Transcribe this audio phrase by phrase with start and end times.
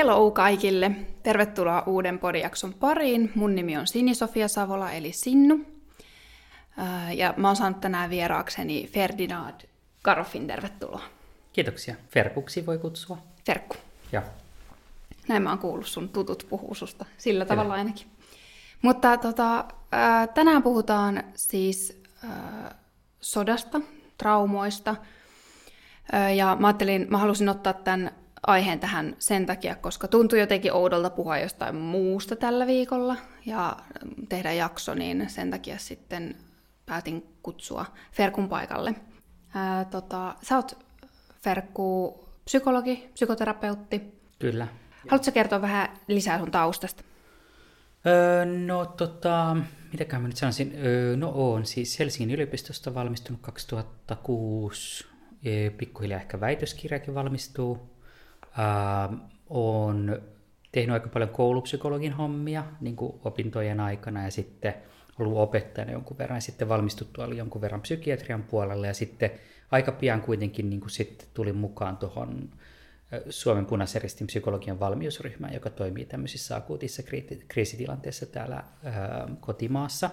[0.00, 0.90] Hello kaikille!
[1.22, 3.32] Tervetuloa uuden podijakson pariin.
[3.34, 5.60] Mun nimi on Sini-Sofia Savola eli Sinnu.
[7.14, 9.60] Ja mä oon saanut tänään vieraakseni Ferdinand
[10.02, 10.46] Karoffin.
[10.46, 11.02] Tervetuloa.
[11.52, 11.94] Kiitoksia.
[12.08, 13.18] Ferkuksi voi kutsua.
[13.46, 13.76] Ferkku.
[14.12, 14.22] Ja.
[15.28, 17.04] Näin mä oon kuullut sun tutut puhuu susta.
[17.18, 17.56] Sillä Kyllä.
[17.56, 18.06] tavalla ainakin.
[18.82, 19.64] Mutta tota,
[20.34, 22.02] tänään puhutaan siis
[23.20, 23.80] sodasta,
[24.18, 24.96] traumoista.
[26.36, 31.10] Ja mä ajattelin, mä halusin ottaa tämän aiheen tähän sen takia, koska tuntui jotenkin oudolta
[31.10, 33.76] puhua jostain muusta tällä viikolla ja
[34.28, 36.36] tehdä jakso, niin sen takia sitten
[36.86, 38.94] päätin kutsua Ferkun paikalle.
[39.54, 40.78] Ää, tota, sä oot
[41.42, 44.02] Ferkku psykologi, psykoterapeutti.
[44.38, 44.68] Kyllä.
[45.08, 47.04] Haluatko kertoa vähän lisää sun taustasta?
[48.06, 49.56] Öö, no tota,
[49.92, 55.06] mitäkään mä nyt sanoisin, öö, no on siis Helsingin yliopistosta valmistunut 2006,
[55.76, 57.90] pikkuhiljaa ehkä väitöskirjakin valmistuu,
[59.50, 60.22] on
[60.72, 64.74] tehnyt aika paljon koulupsykologin hommia niin kuin opintojen aikana ja sitten
[65.18, 69.30] ollut opettajana jonkun verran ja sitten valmistuttua oli jonkun verran psykiatrian puolella ja sitten
[69.70, 72.50] aika pian kuitenkin niin kuin sitten tulin mukaan tuohon
[73.30, 77.02] Suomen punaisen ristin psykologian valmiusryhmään, joka toimii tämmöisissä akuutissa
[77.48, 80.10] kriisitilanteissa täällä ää, kotimaassa.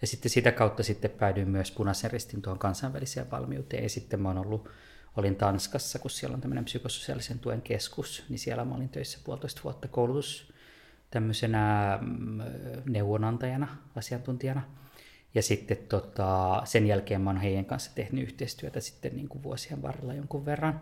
[0.00, 4.28] Ja sitten sitä kautta sitten päädyin myös punaisen ristin tuohon kansainväliseen valmiuteen ja sitten mä
[4.28, 4.68] oon ollut
[5.16, 9.60] olin Tanskassa, kun siellä on tämmöinen psykososiaalisen tuen keskus, niin siellä mä olin töissä puolitoista
[9.64, 10.52] vuotta koulutus
[11.10, 12.40] tämmöisenä mm,
[12.84, 14.62] neuvonantajana, asiantuntijana.
[15.34, 19.82] Ja sitten tota, sen jälkeen mä oon heidän kanssa tehnyt yhteistyötä sitten niin kuin vuosien
[19.82, 20.80] varrella jonkun verran.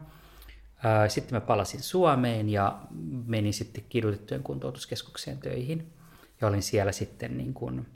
[1.09, 2.81] Sitten mä palasin Suomeen ja
[3.27, 5.93] menin sitten kidutettujen kuntoutuskeskukseen töihin.
[6.41, 7.87] Ja olin siellä sitten niin kuin,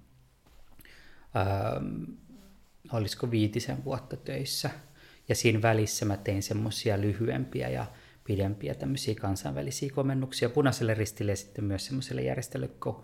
[1.34, 1.80] ää,
[2.92, 4.70] olisiko viitisen vuotta töissä–
[5.28, 7.86] ja siinä välissä mä tein semmoisia lyhyempiä ja
[8.24, 12.96] pidempiä tämmöisiä kansainvälisiä komennuksia punaiselle ristille ja sitten myös semmoiselle järjestölle kuin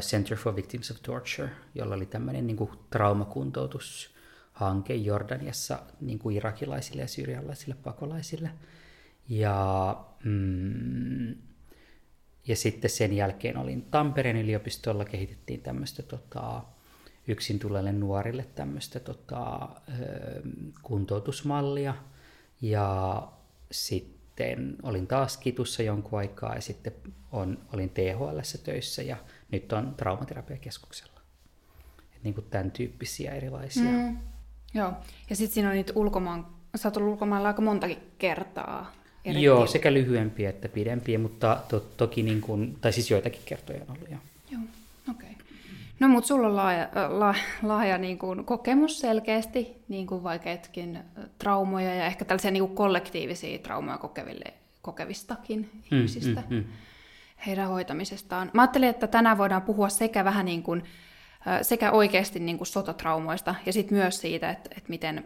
[0.00, 7.02] Center for Victims of Torture, jolla oli tämmöinen niin kuin traumakuntoutushanke Jordaniassa niin kuin irakilaisille
[7.02, 8.50] ja syyrialaisille pakolaisille.
[9.28, 11.34] Ja, mm,
[12.46, 16.62] ja sitten sen jälkeen olin Tampereen yliopistolla, kehitettiin tämmöistä tota,
[17.28, 19.68] yksin tulleille nuorille tämmöistä tota,
[20.82, 21.94] kuntoutusmallia.
[22.60, 23.28] Ja
[23.70, 26.92] sitten olin taas kitussa jonkun aikaa ja sitten
[27.32, 29.16] on, olin THL töissä ja
[29.50, 31.20] nyt on traumaterapiakeskuksella.
[32.16, 33.90] Et niin kuin tämän tyyppisiä erilaisia.
[33.90, 34.18] Mm.
[34.74, 34.92] Joo,
[35.30, 36.46] ja sitten siinä on niitä ulkomaan,
[36.76, 38.92] sä oot ollut ulkomailla aika montakin kertaa.
[39.24, 43.80] Eri Joo, sekä lyhyempiä että pidempiä, mutta to, toki niin kuin, tai siis joitakin kertoja
[43.82, 44.10] on ollut.
[44.10, 44.16] Jo.
[44.50, 44.60] Joo.
[46.00, 50.98] No mutta sulla on laaja, la, laaja niin kuin, kokemus selkeästi, niin kuin vaikeatkin
[51.38, 56.64] traumoja ja ehkä tällaisia niin kuin kollektiivisia traumoja kokeville, kokevistakin mm, ihmisistä, mm, mm.
[57.46, 58.50] heidän hoitamisestaan.
[58.54, 60.84] Mä ajattelin, että tänään voidaan puhua sekä vähän niin kuin,
[61.62, 65.24] sekä oikeasti niin kuin sotatraumoista ja sitten myös siitä, että, että miten,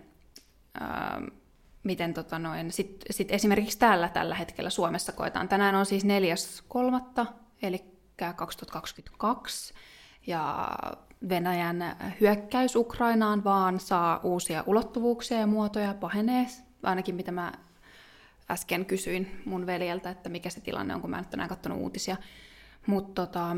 [0.81, 1.23] ää,
[1.83, 5.49] miten tota noin, sit, sit esimerkiksi täällä tällä hetkellä Suomessa koetaan.
[5.49, 7.27] Tänään on siis 4.3.
[7.63, 7.85] eli
[8.37, 9.75] 2022
[10.29, 10.69] ja
[11.29, 16.47] Venäjän hyökkäys Ukrainaan vaan saa uusia ulottuvuuksia ja muotoja, pahenee,
[16.83, 17.53] ainakin mitä mä
[18.51, 22.17] äsken kysyin mun veljeltä, että mikä se tilanne on, kun mä en tänään katsonut uutisia.
[22.87, 23.57] Mutta tota,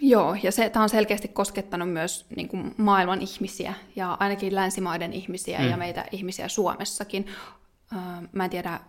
[0.00, 5.12] joo, ja se, tämä on selkeästi koskettanut myös niin kuin maailman ihmisiä, ja ainakin länsimaiden
[5.12, 5.68] ihmisiä mm.
[5.68, 7.26] ja meitä ihmisiä Suomessakin.
[7.92, 7.98] Öö,
[8.32, 8.80] mä en tiedä,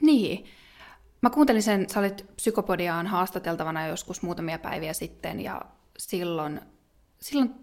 [0.00, 0.44] niin,
[1.22, 5.62] Mä kuuntelin sen, sä olit psykopodiaan haastateltavana joskus muutamia päiviä sitten ja
[5.98, 6.60] silloin,
[7.20, 7.54] silloin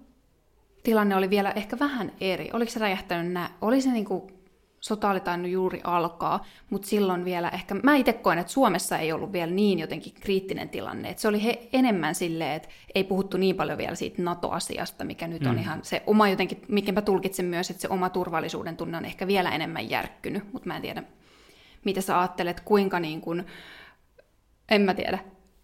[0.84, 2.50] tilanne oli vielä ehkä vähän eri.
[2.53, 3.50] Oliko se räjähtänyt nä?
[3.62, 4.31] Oli se niinku,
[4.79, 9.12] sota oli tainnut juuri alkaa, mutta silloin vielä ehkä, mä itse koen, että Suomessa ei
[9.12, 11.09] ollut vielä niin jotenkin kriittinen tilanne.
[11.09, 15.28] Et se oli he, enemmän silleen, että ei puhuttu niin paljon vielä siitä NATO-asiasta, mikä
[15.28, 15.50] nyt mm.
[15.50, 19.06] on ihan se oma jotenkin, mikä mä tulkitsen myös, että se oma turvallisuuden tunne on
[19.06, 21.03] ehkä vielä enemmän järkkynyt, mutta mä en tiedä,
[21.85, 23.45] mitä sä ajattelet, kuinka niin kuin,
[24.69, 25.19] en mä tiedä,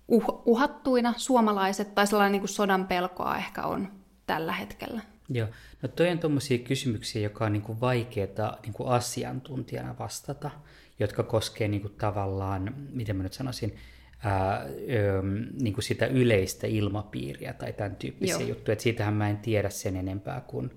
[0.08, 3.92] uh, uhattuina suomalaiset tai sellainen niin kuin sodan pelkoa ehkä on
[4.26, 5.02] tällä hetkellä?
[5.30, 5.48] Joo,
[5.82, 10.52] no toi on tuommoisia kysymyksiä, joka on niin kuin vaikeaa niin kuin asiantuntijana vastata,
[11.00, 13.76] jotka koskee niin kuin tavallaan, miten mä nyt sanoisin,
[14.24, 15.24] ää, ö,
[15.62, 18.50] niin kuin sitä yleistä ilmapiiriä tai tämän tyyppisiä Joo.
[18.50, 18.74] juttuja.
[18.74, 20.72] Että siitähän mä en tiedä sen enempää kuin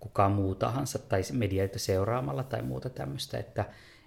[0.00, 3.64] kukaan muu tahansa tai medioita seuraamalla tai muuta tämmöistä, että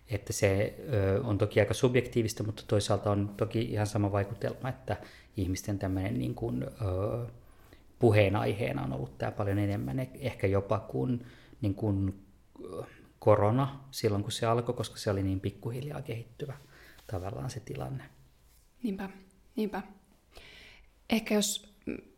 [0.09, 4.97] että se ö, on toki aika subjektiivista, mutta toisaalta on toki ihan sama vaikutelma, että
[5.37, 7.25] ihmisten tämmöinen niin kuin, ö,
[7.99, 11.25] puheenaiheena on ollut tämä paljon enemmän, e-, ehkä jopa kuin,
[11.61, 12.25] niin kuin
[13.19, 16.53] korona silloin, kun se alkoi, koska se oli niin pikkuhiljaa kehittyvä
[17.07, 18.03] tavallaan se tilanne.
[18.83, 19.09] Niinpä,
[19.55, 19.81] niinpä.
[21.09, 21.75] Ehkä jos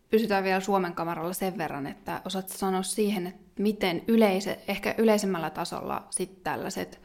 [0.09, 5.49] pysytään vielä Suomen kamaralla sen verran, että osaat sanoa siihen, että miten yleise, ehkä yleisemmällä
[5.49, 7.01] tasolla sitten tällaiset,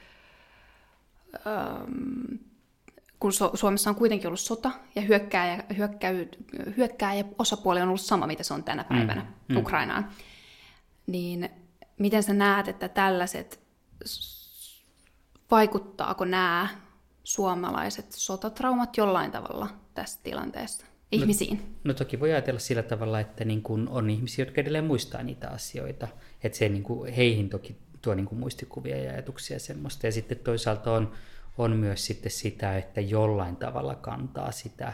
[1.46, 2.36] ähm,
[3.20, 6.28] kun Suomessa on kuitenkin ollut sota ja hyökkääjä, hyökkäy,
[6.76, 9.56] hyökkääjä osapuoli on ollut sama, mitä se on tänä päivänä mm, mm.
[9.56, 10.08] Ukrainaan,
[11.06, 11.48] niin
[11.98, 13.60] miten sä näet, että tällaiset,
[15.50, 16.68] vaikuttaako nämä
[17.24, 20.86] suomalaiset sotatraumat jollain tavalla tässä tilanteessa?
[21.12, 21.56] ihmisiin?
[21.56, 25.22] No, no toki voi ajatella sillä tavalla, että niin kun on ihmisiä, jotka edelleen muistaa
[25.22, 26.08] niitä asioita.
[26.42, 30.06] Että se niin kuin heihin toki tuo niin kuin muistikuvia ja ajatuksia semmoista.
[30.06, 31.12] Ja sitten toisaalta on,
[31.58, 34.92] on myös sitten sitä, että jollain tavalla kantaa sitä,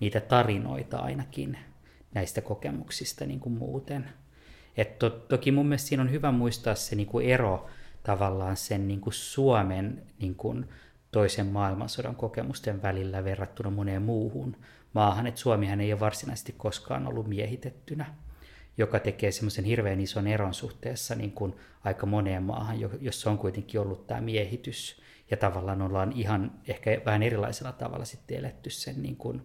[0.00, 1.58] niitä tarinoita ainakin
[2.14, 4.08] näistä kokemuksista niin kuin muuten.
[4.76, 7.66] Et to, toki mun mielestä siinä on hyvä muistaa se niin kuin ero
[8.02, 10.68] tavallaan sen niin kuin Suomen niin kuin
[11.12, 14.56] toisen maailmansodan kokemusten välillä verrattuna moneen muuhun
[14.92, 18.14] maahan, että Suomihan ei ole varsinaisesti koskaan ollut miehitettynä,
[18.78, 21.54] joka tekee semmoisen hirveän ison eron suhteessa niin kuin
[21.84, 27.22] aika moneen maahan, jossa on kuitenkin ollut tämä miehitys, ja tavallaan ollaan ihan ehkä vähän
[27.22, 29.42] erilaisella tavalla sitten eletty sen niin kuin,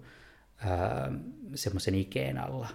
[0.58, 1.12] ää,
[1.56, 2.68] semmoisen ikeen alla.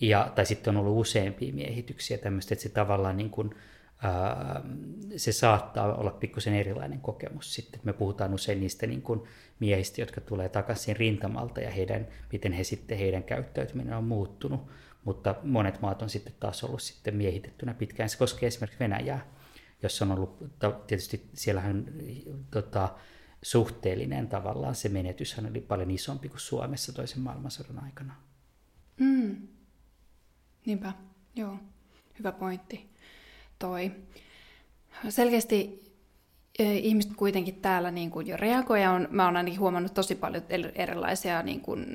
[0.00, 3.54] Ja, tai sitten on ollut useampia miehityksiä tämmöistä, että se tavallaan niin kuin,
[5.16, 7.80] se saattaa olla pikkusen erilainen kokemus sitten.
[7.84, 9.20] Me puhutaan usein niistä niin kuin
[9.60, 14.60] miehistä, jotka tulee takaisin rintamalta ja heidän, miten he sitten, heidän käyttäytyminen on muuttunut.
[15.04, 18.08] Mutta monet maat on sitten taas ollut sitten miehitettynä pitkään.
[18.08, 19.26] Se koskee esimerkiksi Venäjää,
[19.82, 20.38] jossa on ollut,
[20.86, 21.84] tietysti siellähän
[22.50, 22.94] tota,
[23.42, 28.14] suhteellinen tavallaan se menetyshän oli paljon isompi kuin Suomessa toisen maailmansodan aikana.
[29.00, 29.48] Mm.
[30.66, 30.92] Niinpä,
[31.36, 31.58] joo.
[32.18, 32.90] Hyvä pointti
[33.58, 33.92] toi.
[35.08, 35.84] Selkeästi
[36.58, 38.90] ihmiset kuitenkin täällä niin kuin jo reagoivat.
[38.90, 40.42] On, mä oon ainakin huomannut tosi paljon
[40.74, 41.86] erilaisia niin kuin,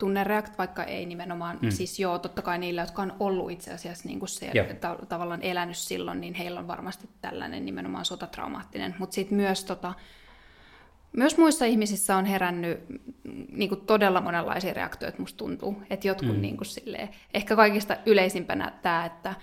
[0.00, 1.70] tunnereakt, vaikka ei nimenomaan, mm.
[1.70, 4.50] siis joo, totta kai niillä, jotka on ollut itse asiassa niin kuin se,
[4.80, 9.94] ta- tavallaan elänyt silloin, niin heillä on varmasti tällainen nimenomaan sotatraumaattinen, mutta sitten myös, tota,
[11.12, 12.80] myös muissa ihmisissä on herännyt
[13.52, 16.42] niin kuin todella monenlaisia reaktioita, musta tuntuu, että jotkut mm.
[16.42, 19.34] niin kuin silleen, ehkä kaikista yleisimpänä tämä, että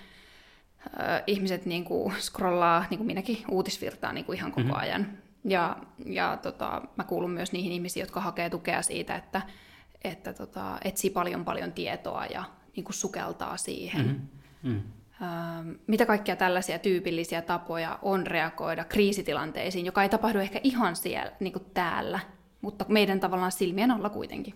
[1.26, 4.80] ihmiset niin kuin scrollaa, niin kuin minäkin, uutisvirtaa niin kuin ihan koko mm-hmm.
[4.80, 5.06] ajan.
[5.44, 5.76] Ja,
[6.06, 9.42] ja tota, mä kuulun myös niihin ihmisiin, jotka hakee tukea siitä, että,
[10.04, 12.44] että tota, etsii paljon paljon tietoa ja
[12.76, 14.06] niin kuin sukeltaa siihen.
[14.06, 14.28] Mm-hmm.
[14.62, 14.82] Mm.
[15.86, 21.52] mitä kaikkia tällaisia tyypillisiä tapoja on reagoida kriisitilanteisiin, joka ei tapahdu ehkä ihan siellä, niin
[21.52, 22.20] kuin täällä,
[22.60, 24.54] mutta meidän tavallaan silmien alla kuitenkin?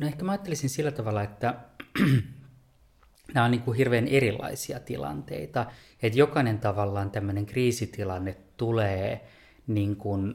[0.00, 1.54] No ehkä mä ajattelisin sillä tavalla, että
[3.34, 5.66] nämä on niin kuin hirveän erilaisia tilanteita,
[6.02, 9.28] että jokainen tavallaan tämmöinen kriisitilanne tulee,
[9.66, 10.34] niin kuin,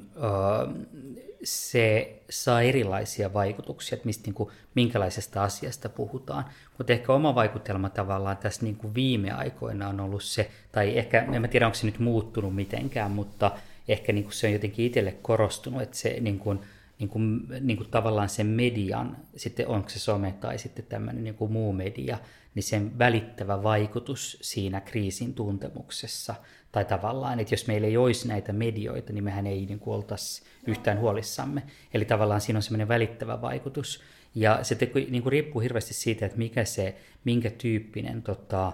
[1.43, 6.45] se saa erilaisia vaikutuksia, että mistä, niin kuin, minkälaisesta asiasta puhutaan.
[6.77, 11.21] Mutta ehkä oma vaikutelma tavallaan tässä niin kuin viime aikoina on ollut se, tai ehkä,
[11.21, 13.51] en tiedä onko se nyt muuttunut mitenkään, mutta
[13.87, 16.59] ehkä niin kuin se on jotenkin itselle korostunut, että se niin kuin,
[16.99, 21.35] niin kuin, niin kuin tavallaan sen median, sitten onko se some tai sitten tämmöinen niin
[21.35, 22.17] kuin muu media,
[22.55, 26.35] niin sen välittävä vaikutus siinä kriisin tuntemuksessa.
[26.71, 30.43] Tai tavallaan, että jos meillä ei olisi näitä medioita, niin mehän ei niin kuin oltaisi
[30.67, 31.63] yhtään huolissamme.
[31.93, 34.03] Eli tavallaan siinä on semmoinen välittävä vaikutus.
[34.35, 34.77] Ja se
[35.09, 38.73] niin kuin riippuu hirveästi siitä, että mikä se, minkä tyyppinen tota,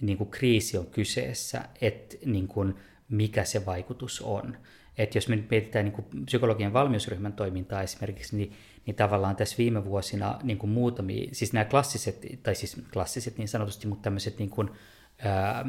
[0.00, 2.74] niin kuin kriisi on kyseessä, että niin kuin,
[3.08, 4.56] mikä se vaikutus on.
[4.98, 8.52] Että jos me nyt mietitään niin kuin psykologian valmiusryhmän toimintaa esimerkiksi, niin,
[8.86, 13.48] niin tavallaan tässä viime vuosina niin kuin muutamia, siis nämä klassiset, tai siis klassiset niin
[13.48, 14.70] sanotusti, mutta tämmöiset niin kuin,
[15.18, 15.66] ää,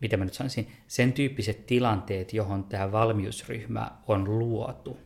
[0.00, 4.98] mitä mä nyt sanoisin, sen tyyppiset tilanteet, johon tämä valmiusryhmä on luotu,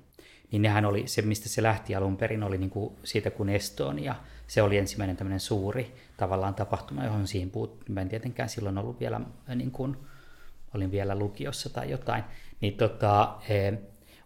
[0.52, 4.14] niin nehän oli se, mistä se lähti alun perin, oli niin kuin siitä kun Estonia,
[4.46, 9.00] se oli ensimmäinen tämmöinen suuri tavallaan tapahtuma, johon siihen puut, mä en tietenkään silloin ollut
[9.00, 9.20] vielä
[9.54, 9.96] niin kuin,
[10.74, 12.24] olin vielä lukiossa tai jotain,
[12.60, 13.78] niin tota, eh,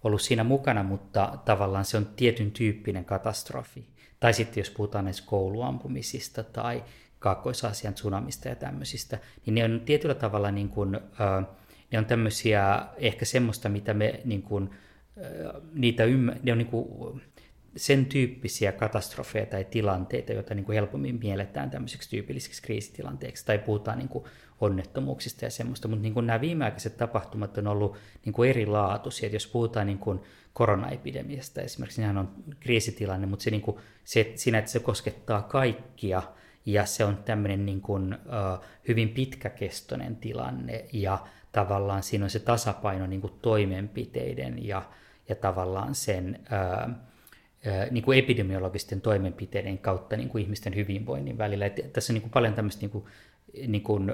[0.04, 3.88] ollut siinä mukana, mutta tavallaan se on tietyn tyyppinen katastrofi.
[4.20, 6.84] Tai sitten jos puhutaan näistä kouluampumisista tai
[7.18, 10.98] Kaakkois-Aasian tsunamista ja tämmöisistä, niin ne on tietyllä tavalla niin kuin,
[11.90, 14.70] ne on tämmöisiä ehkä semmoista, mitä me niin kuin,
[15.72, 17.22] niitä ymmär, ne on niin kuin,
[17.76, 23.98] sen tyyppisiä katastrofeja tai tilanteita, joita niin kuin helpommin mielletään tämmöiseksi tyypillisiksi kriisitilanteiksi, tai puhutaan
[23.98, 24.24] niin kuin
[24.60, 29.36] onnettomuuksista ja semmoista, mutta niin kuin nämä viimeaikaiset tapahtumat on ollut niin kuin erilaatuisia, että
[29.36, 30.20] jos puhutaan niin kuin
[30.52, 36.22] koronaepidemiasta esimerkiksi, niin on kriisitilanne, mutta se, niin kuin, se, siinä, että se koskettaa kaikkia,
[36.72, 41.18] ja se on tämmöinen niin kuin, uh, hyvin pitkäkestoinen tilanne, ja
[41.52, 44.82] tavallaan siinä on se tasapaino niin kuin toimenpiteiden ja
[45.28, 46.90] ja tavallaan sen ää,
[47.90, 51.66] niin kuin epidemiologisten toimenpiteiden kautta niin kuin ihmisten hyvinvoinnin välillä.
[51.66, 53.04] Et tässä on niin kuin paljon tämmöistä niin kuin,
[53.66, 54.12] niin kuin,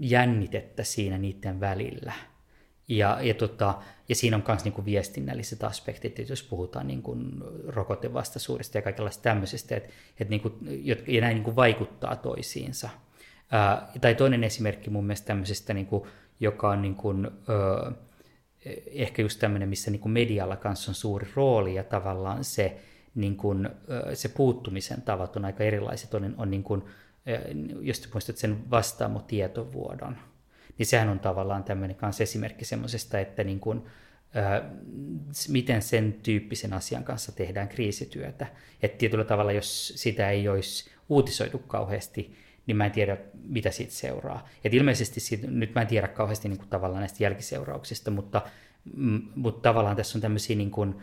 [0.00, 2.12] jännitettä siinä niiden välillä.
[2.96, 3.74] Ja, ja, tota,
[4.08, 9.22] ja siinä on myös niin viestinnälliset aspektit, että jos puhutaan niin kuin rokotevastaisuudesta ja kaikenlaista
[9.22, 9.88] tämmöisestä, että,
[10.20, 10.54] että niin kuin,
[11.06, 12.88] ja näin niin kuin vaikuttaa toisiinsa.
[13.50, 16.04] Ää, tai toinen esimerkki mun mielestä tämmöisestä, niin kuin,
[16.40, 17.92] joka on niin kuin, ö,
[18.86, 22.80] ehkä just tämmöinen, missä niin kuin medialla kanssa on suuri rooli ja tavallaan se,
[23.14, 23.68] niin kuin,
[24.14, 26.14] se puuttumisen tavat on aika erilaiset.
[26.14, 26.82] On, on niin kuin,
[27.80, 30.16] jos muistat sen vastaamo tietovuodon,
[30.78, 33.82] niin sehän on tavallaan tämmöinen kanssa esimerkki semmoisesta, että niin kuin,
[35.48, 38.46] miten sen tyyppisen asian kanssa tehdään kriisityötä.
[38.82, 42.36] Että tietyllä tavalla, jos sitä ei olisi uutisoitu kauheasti,
[42.66, 44.48] niin mä en tiedä, mitä siitä seuraa.
[44.64, 48.42] Et ilmeisesti siitä, nyt mä en tiedä kauheasti niin kuin, tavallaan näistä jälkiseurauksista, mutta,
[49.34, 50.94] mutta tavallaan tässä on tämmöisiä niin kuin,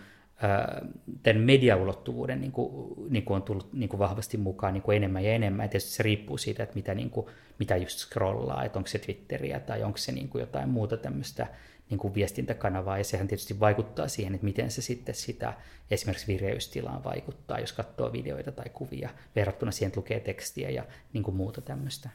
[1.23, 5.23] tämän mediaulottuvuuden niin kuin, niin kuin on tullut niin kuin vahvasti mukaan niin kuin enemmän
[5.23, 5.63] ja enemmän.
[5.63, 7.27] Ja tietysti se riippuu siitä, että mitä, niin kuin,
[7.59, 11.47] mitä just scrollaa, että onko se Twitteriä tai onko se niin kuin jotain muuta tämmöistä
[11.89, 15.53] niin kuin viestintäkanavaa, ja sehän tietysti vaikuttaa siihen, että miten se sitten sitä
[15.91, 21.23] esimerkiksi vireystilaan vaikuttaa, jos katsoo videoita tai kuvia, verrattuna siihen, että lukee tekstiä ja niin
[21.23, 22.09] kuin muuta tämmöistä.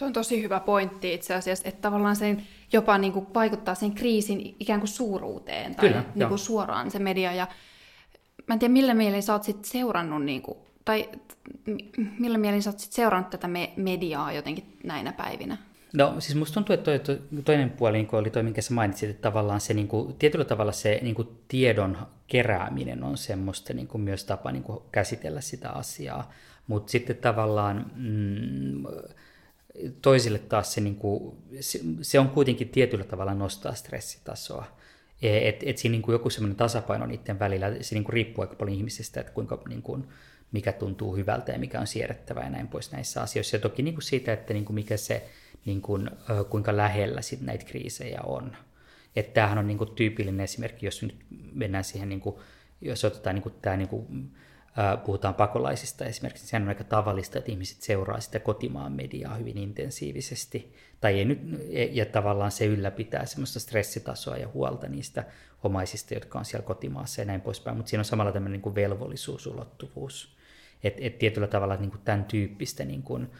[0.00, 2.36] Tuo on tosi hyvä pointti itse asiassa, että tavallaan se
[2.72, 6.98] jopa niin kuin vaikuttaa sen kriisin ikään kuin suuruuteen tai Kyllä, niin kuin suoraan se
[6.98, 7.32] media.
[7.32, 7.46] Ja
[8.46, 11.08] mä en tiedä, millä mielin sä oot sit seurannut, niin kuin, tai
[12.18, 15.56] millä mielin sä oot sit seurannut tätä me- mediaa jotenkin näinä päivinä?
[15.92, 19.10] No siis musta tuntuu, että toi, toi, toinen puoli niin oli toi, minkä sä mainitsit,
[19.10, 23.88] että tavallaan se niin kuin, tietyllä tavalla se niin kuin, tiedon kerääminen on semmoista niin
[23.88, 26.32] kuin, myös tapa niin kuin, käsitellä sitä asiaa.
[26.66, 28.82] Mutta sitten tavallaan mm,
[30.02, 34.64] toisille taas se, niin kuin, se, se on kuitenkin tietyllä tavalla nostaa stressitasoa.
[35.22, 38.42] E, et, et siinä niin kuin joku semmoinen tasapaino niiden välillä, se niin kuin riippuu
[38.42, 40.08] aika paljon ihmisistä, että kuinka, niin kuin,
[40.52, 43.56] mikä tuntuu hyvältä ja mikä on siedettävää ja näin pois näissä asioissa.
[43.56, 45.28] Ja toki niin kuin siitä, että niin kuin mikä se
[45.64, 46.10] niin kuin,
[46.50, 48.56] kuinka lähellä sit näitä kriisejä on.
[49.16, 51.14] Että tämähän on niin kuin tyypillinen esimerkki, jos nyt
[51.52, 52.36] mennään siihen, niin kuin,
[52.80, 54.30] jos otetaan niin kuin tämä, niin kuin,
[55.04, 60.74] puhutaan pakolaisista esimerkiksi, sehän on aika tavallista, että ihmiset seuraa sitä kotimaan mediaa hyvin intensiivisesti.
[61.00, 65.24] Tai ei nyt, e, ja tavallaan se ylläpitää semmoista stressitasoa ja huolta niistä
[65.62, 67.76] omaisista, jotka on siellä kotimaassa ja näin poispäin.
[67.76, 70.36] Mutta siinä on samalla tämmöinen niin kuin velvollisuusulottuvuus.
[70.84, 73.30] Että et tietyllä tavalla niin kuin tämän tyyppistä niin kuin,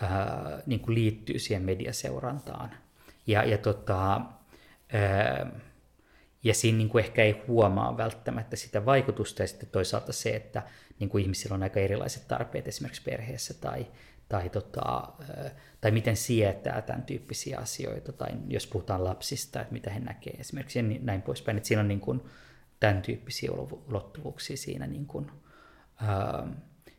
[0.00, 2.70] ää, niin kuin liittyy siihen mediaseurantaan.
[3.26, 4.20] Ja, ja, tota,
[4.92, 5.60] ää,
[6.44, 10.62] ja siinä niin kuin ehkä ei huomaa välttämättä sitä vaikutusta, ja sitten toisaalta se, että
[11.00, 13.86] niin kuin ihmisillä on aika erilaiset tarpeet esimerkiksi perheessä, tai,
[14.28, 15.12] tai, tota,
[15.80, 20.78] tai miten sietää tämän tyyppisiä asioita, tai jos puhutaan lapsista, että mitä he näkee esimerkiksi,
[20.78, 21.56] ja näin poispäin.
[21.56, 22.20] Että siinä on niin kuin
[22.80, 23.50] tämän tyyppisiä
[23.88, 25.30] ulottuvuuksia siinä niin kuin,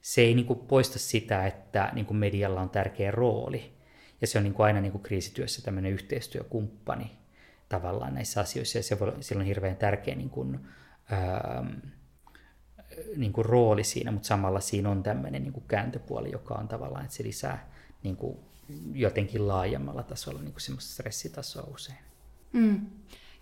[0.02, 3.74] se ei niin kuin poista sitä, että niin kuin medialla on tärkeä rooli.
[4.22, 7.12] Ja se on niin kuin aina niin kuin kriisityössä tämmöinen yhteistyökumppani
[7.70, 8.78] tavallaan näissä asioissa.
[8.78, 10.60] Ja se voi, sillä on hirveän tärkeä niin kuin,
[13.16, 17.04] niin kuin rooli siinä, mutta samalla siinä on tämmöinen niin kuin kääntöpuoli, joka on tavallaan,
[17.04, 17.70] että se lisää
[18.04, 18.38] niin kuin
[18.94, 21.98] jotenkin laajemmalla tasolla niin kuin semmoista stressitasoa usein.
[22.54, 22.86] Mm.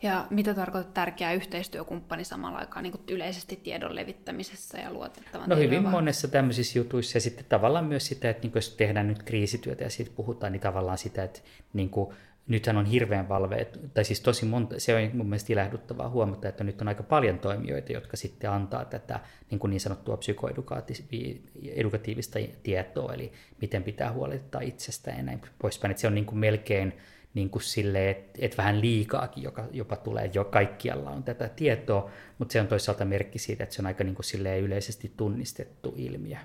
[0.04, 5.84] Ja mitä tarkoittaa tärkeä yhteistyökumppani samalla aikaan niin yleisesti tiedon levittämisessä ja luotettavan No hyvin
[5.84, 5.92] vaan.
[5.92, 9.90] monessa tämmöisissä jutuissa ja sitten tavallaan myös sitä, että niin jos tehdään nyt kriisityötä ja
[9.90, 11.40] siitä puhutaan, niin tavallaan sitä, että
[11.74, 12.16] niin kuin,
[12.48, 16.64] nythän on hirveän valveet, tai siis tosi monta, se on mun mielestä ilahduttavaa huomata, että
[16.64, 19.20] nyt on aika paljon toimijoita, jotka sitten antaa tätä
[19.52, 25.92] niin, kuin niin sanottua psykoedukatiivista tietoa, eli miten pitää huolehtia itsestä ja näin poispäin.
[25.92, 26.94] Että se on niin kuin melkein
[27.34, 32.10] niin kuin sille, että et vähän liikaakin joka, jopa tulee, jo kaikkialla on tätä tietoa,
[32.38, 34.26] mutta se on toisaalta merkki siitä, että se on aika niin kuin
[34.64, 36.38] yleisesti tunnistettu ilmiö.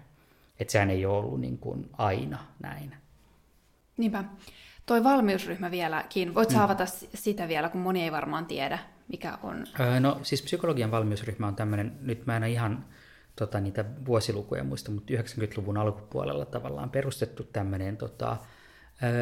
[0.60, 2.94] Että sehän ei ole ollut niin kuin aina näin.
[3.96, 4.24] Niinpä.
[4.86, 7.08] Toi valmiusryhmä vieläkin, voit saavata mm.
[7.14, 9.66] sitä vielä, kun moni ei varmaan tiedä, mikä on?
[9.80, 12.84] Öö, no siis psykologian valmiusryhmä on tämmöinen, nyt mä en ihan
[13.36, 18.36] tota, niitä vuosilukuja muista, mutta 90-luvun alkupuolella tavallaan perustettu tämmöinen tota,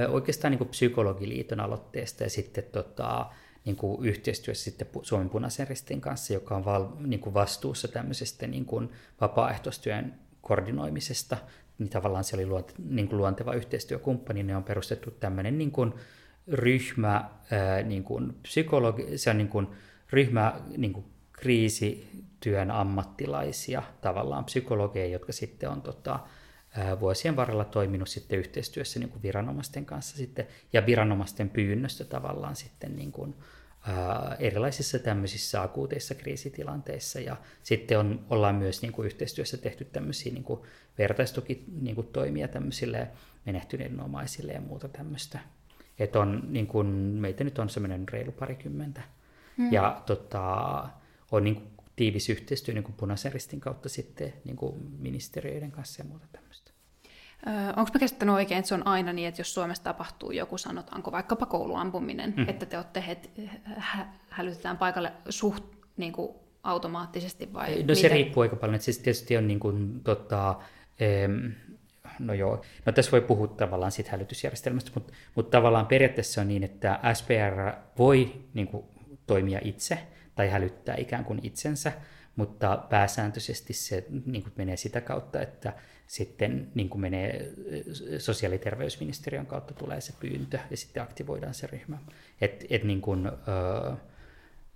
[0.09, 3.27] oikeastaan niin kuin psykologiliiton aloitteesta ja sitten tota,
[3.65, 8.47] niin kuin yhteistyössä sitten Suomen punaisen ristin kanssa, joka on val, niin kuin vastuussa tämmöisestä
[8.47, 8.91] niin kuin
[9.21, 10.15] vapaaehtoistyön
[10.51, 11.37] koordinoimisesta,
[11.79, 15.95] niin tavallaan se oli luonte, niin kuin luonteva yhteistyökumppani, ne on perustettu tämmöinen niin kuin
[16.49, 19.67] ryhmä, ää, niin kuin psykologi, se on niin kuin
[20.13, 26.21] ryhmä niin kuin kriisityön ammattilaisia, tavallaan psykologeja, jotka sitten on tota,
[27.01, 32.97] vuosien varrella toiminut sitten yhteistyössä niin kuin viranomaisten kanssa sitten, ja viranomaisten pyynnöstä tavallaan sitten
[32.97, 33.35] niin kuin,
[34.39, 37.21] erilaisissa tämmöisissä akuuteissa kriisitilanteissa.
[37.21, 40.61] Ja sitten on, ollaan myös niin kuin yhteistyössä tehty tämmöisiä niin kuin
[40.99, 43.09] vertaistukitoimia niin tämmöisille
[43.47, 45.39] menehtyneiden omaisille ja muuta tämmöistä.
[45.99, 49.03] Että on, niin kuin, meitä nyt on semmoinen reilu parikymmentä.
[49.57, 49.73] Hmm.
[49.73, 50.89] Ja tota,
[51.31, 56.03] on niin kuin, tiivis yhteistyö niin kuin punaisen ristin kautta sitten niin kuin ministeriöiden kanssa
[56.03, 56.60] ja muuta tämmöistä.
[57.77, 61.13] Onko mä käsittänyt oikein, että se on aina niin, että jos Suomessa tapahtuu joku, sanotaanko
[61.13, 62.49] vaikkapa kouluampuminen, mm.
[62.49, 63.31] että te olette het,
[63.65, 65.65] hä, hälytetään paikalle suht
[65.97, 67.97] niin kuin automaattisesti vai No miten?
[67.97, 70.61] se riippuu aika paljon, että siis tietysti on niin kuin, tota,
[71.01, 71.53] em,
[72.19, 76.63] no joo, no tässä voi puhua tavallaan siitä hälytysjärjestelmästä, mutta, mutta tavallaan periaatteessa on niin,
[76.63, 78.85] että SPR voi niin kuin,
[79.27, 79.99] toimia itse
[80.35, 81.93] tai hälyttää ikään kuin itsensä,
[82.37, 85.73] mutta pääsääntöisesti se niin kuin menee sitä kautta, että
[86.11, 87.53] sitten niin kuin menee
[88.19, 91.99] sosiaali- ja terveysministeriön kautta tulee se pyyntö ja sitten aktivoidaan se ryhmä.
[92.41, 93.95] Et, et niin kuin, öö,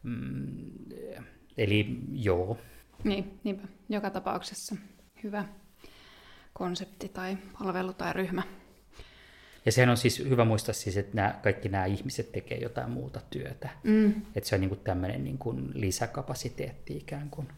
[0.03, 0.73] mm,
[1.57, 2.59] eli joo.
[3.05, 3.69] Niin, niinpä.
[3.89, 4.77] Joka tapauksessa
[5.25, 5.45] hyvä
[6.53, 8.43] konsepti tai palvelu tai ryhmä.
[9.67, 13.21] Ja sehän on siis hyvä muistaa siis, että nämä, kaikki nämä ihmiset tekee jotain muuta
[13.31, 13.69] työtä.
[13.83, 14.23] Mm.
[14.35, 17.49] Että se on niin kuin tämmöinen niin kuin lisäkapasiteetti ikään kuin.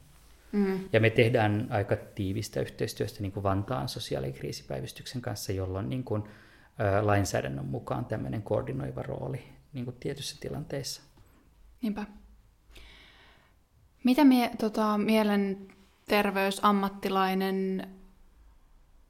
[0.52, 0.80] Mm.
[0.92, 6.26] Ja me tehdään aika tiivistä yhteistyöstä niin kuin Vantaan sosiaalikriisipäivystyksen kanssa, jolloin niin kuin, ä,
[7.06, 11.02] lainsäädännön mukaan tämmöinen koordinoiva rooli niin kuin tietyissä tilanteissa.
[11.82, 12.04] Niinpä.
[14.04, 17.88] Mitä mie, tota, mielenterveysammattilainen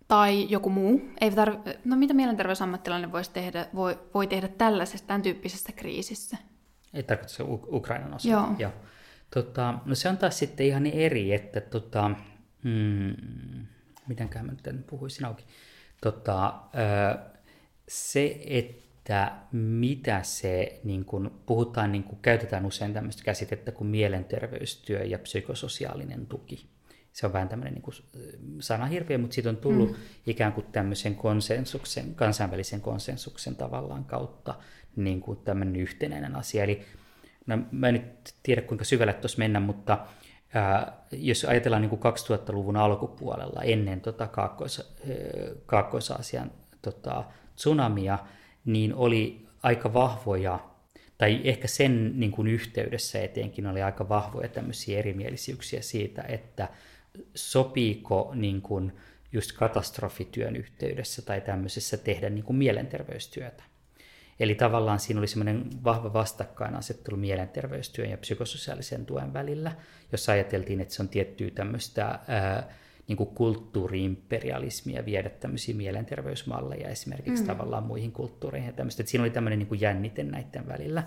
[0.09, 5.23] tai joku muu, ei tarv- no mitä mielenterveysammattilainen voisi tehdä, voi, voi tehdä tällaisessa, tämän
[5.23, 6.37] tyyppisessä kriisissä?
[6.95, 8.29] Ei tarkoita se Ukrainan osalta.
[8.29, 8.55] Joo.
[8.59, 8.73] Joo.
[9.35, 12.11] Tota, no se on taas sitten ihan eri, että tota,
[12.63, 13.17] mm,
[14.09, 15.45] mitenkään mä nyt puhuisin auki.
[16.01, 16.55] Tota,
[17.89, 25.05] se, että mitä se, niin kun puhutaan, niin kun käytetään usein tämmöistä käsitettä kuin mielenterveystyö
[25.05, 26.67] ja psykososiaalinen tuki.
[27.13, 27.95] Se on vähän tämmöinen niin kuin
[28.61, 29.97] sanahirviö, mutta siitä on tullut mm.
[30.27, 34.55] ikään kuin tämmöisen konsensuksen, kansainvälisen konsensuksen tavallaan kautta
[34.97, 36.65] niin kuin tämmöinen yhtenäinen asia.
[36.65, 36.83] Eli
[37.47, 39.99] no, mä en nyt tiedä kuinka syvälle tuossa mennä, mutta
[40.55, 44.97] ää, jos ajatellaan niin kuin 2000-luvun alkupuolella ennen tota Kaakkois,
[45.67, 46.51] Kaakkois-Aasian
[46.83, 47.25] tota,
[47.57, 48.19] tsunamia,
[48.65, 50.59] niin oli aika vahvoja,
[51.19, 56.69] tai ehkä sen niin kuin yhteydessä etenkin oli aika vahvoja tämmöisiä erimielisyyksiä siitä, että
[57.35, 58.93] sopiiko niin kuin
[59.33, 63.63] just katastrofityön yhteydessä tai tämmöisessä tehdä niin kuin mielenterveystyötä.
[64.41, 69.73] Eli tavallaan siinä oli semmoinen vahva vastakkainasettelu mielenterveystyön ja psykososiaalisen tuen välillä,
[70.13, 72.75] jossa ajateltiin, että se on tiettyä tämmöistä ää,
[73.09, 77.47] niin kuin kulttuuriimperialismia viedä tämmöisiä mielenterveysmalleja esimerkiksi mm.
[77.47, 79.03] tavallaan muihin kulttuureihin ja tämmöistä.
[79.03, 81.05] Että siinä oli tämmöinen niin kuin jännite näiden välillä.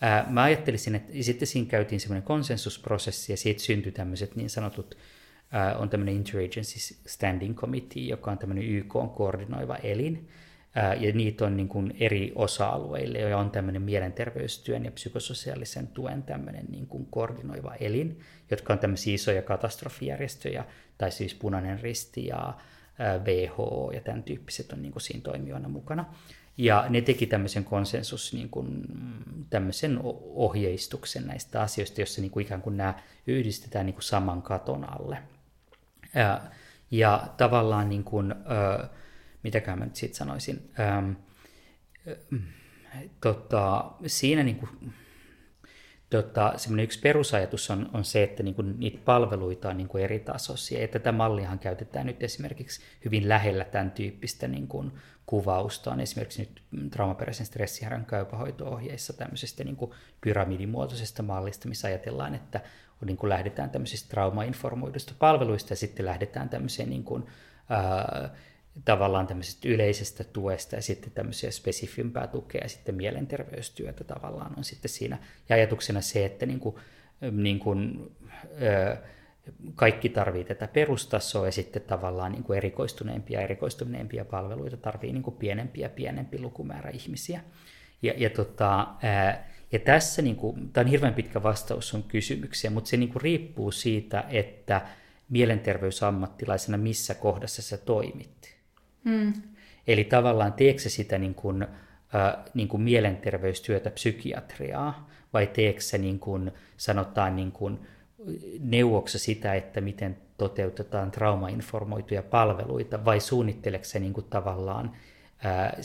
[0.00, 4.96] Ää, mä ajattelisin, että sitten siinä käytiin semmoinen konsensusprosessi ja siitä syntyi tämmöiset niin sanotut
[5.78, 10.28] on tämmöinen Interagency Standing Committee, joka on tämmöinen YK-koordinoiva elin,
[10.74, 16.66] ja niitä on niin kuin eri osa-alueille, ja on tämmöinen mielenterveystyön ja psykososiaalisen tuen tämmöinen
[16.68, 20.64] niin kuin koordinoiva elin, jotka on tämmöisiä isoja katastrofijärjestöjä,
[20.98, 22.54] tai siis Punainen Risti ja
[23.24, 26.04] WHO ja tämän tyyppiset on niin kuin siinä toimijoina mukana.
[26.56, 28.82] Ja ne teki tämmöisen konsensus, niin kuin,
[29.50, 30.00] tämmöisen
[30.34, 32.94] ohjeistuksen näistä asioista, jossa niin kuin ikään kuin nämä
[33.26, 35.18] yhdistetään niin kuin saman katon alle.
[36.90, 38.88] Ja, tavallaan, niin kuin, ö,
[39.42, 42.14] mitäkään mä nyt siitä sanoisin, ö,
[43.20, 44.70] tota, siinä niin kuin,
[46.10, 50.18] tota, yksi perusajatus on, on se, että niin kuin, niitä palveluita on niin kuin eri
[50.18, 50.80] tasoisia.
[50.80, 54.92] Ja tätä malliahan käytetään nyt esimerkiksi hyvin lähellä tämän tyyppistä niin kuin,
[55.30, 55.90] kuvausta.
[55.90, 62.60] On esimerkiksi nyt traumaperäisen stressihäiriön käypähoito-ohjeissa tämmöisestä niin kuin pyramidimuotoisesta mallista, missä ajatellaan, että
[63.04, 67.26] niin kuin lähdetään tämmöisistä traumainformoidusta palveluista ja sitten lähdetään tämmöiseen niin kuin,
[67.68, 68.30] ää,
[68.84, 74.88] tavallaan tämmöisestä yleisestä tuesta ja sitten tämmöisiä spesifimpää tukea ja sitten mielenterveystyötä tavallaan on sitten
[74.88, 75.18] siinä.
[75.48, 76.76] Ja ajatuksena se, että niin kuin,
[77.32, 78.10] niin kuin,
[78.60, 78.96] ää,
[79.74, 85.22] kaikki tarvii tätä perustasoa ja sitten tavallaan niin kuin erikoistuneempia ja erikoistuneempia palveluita tarvii niin
[85.22, 87.40] kuin pienempi ja pienempi lukumäärä ihmisiä.
[88.02, 92.70] Ja, ja, tota, ää, ja tässä, niin kuin, tämä on hirveän pitkä vastaus on kysymyksiä,
[92.70, 94.80] mutta se niin kuin riippuu siitä, että
[95.28, 98.59] mielenterveysammattilaisena missä kohdassa sä toimit.
[99.04, 99.32] Hmm.
[99.86, 106.18] Eli tavallaan teekö sitä niin kuin, äh, niin kuin mielenterveystyötä, psykiatriaa, vai teekö se niin
[106.18, 107.78] kuin, sanotaan niin kuin,
[108.60, 114.96] neuvoksa sitä, että miten toteutetaan traumainformoituja palveluita, vai suunnitteleeko se niin kuin tavallaan
[115.44, 115.76] ää,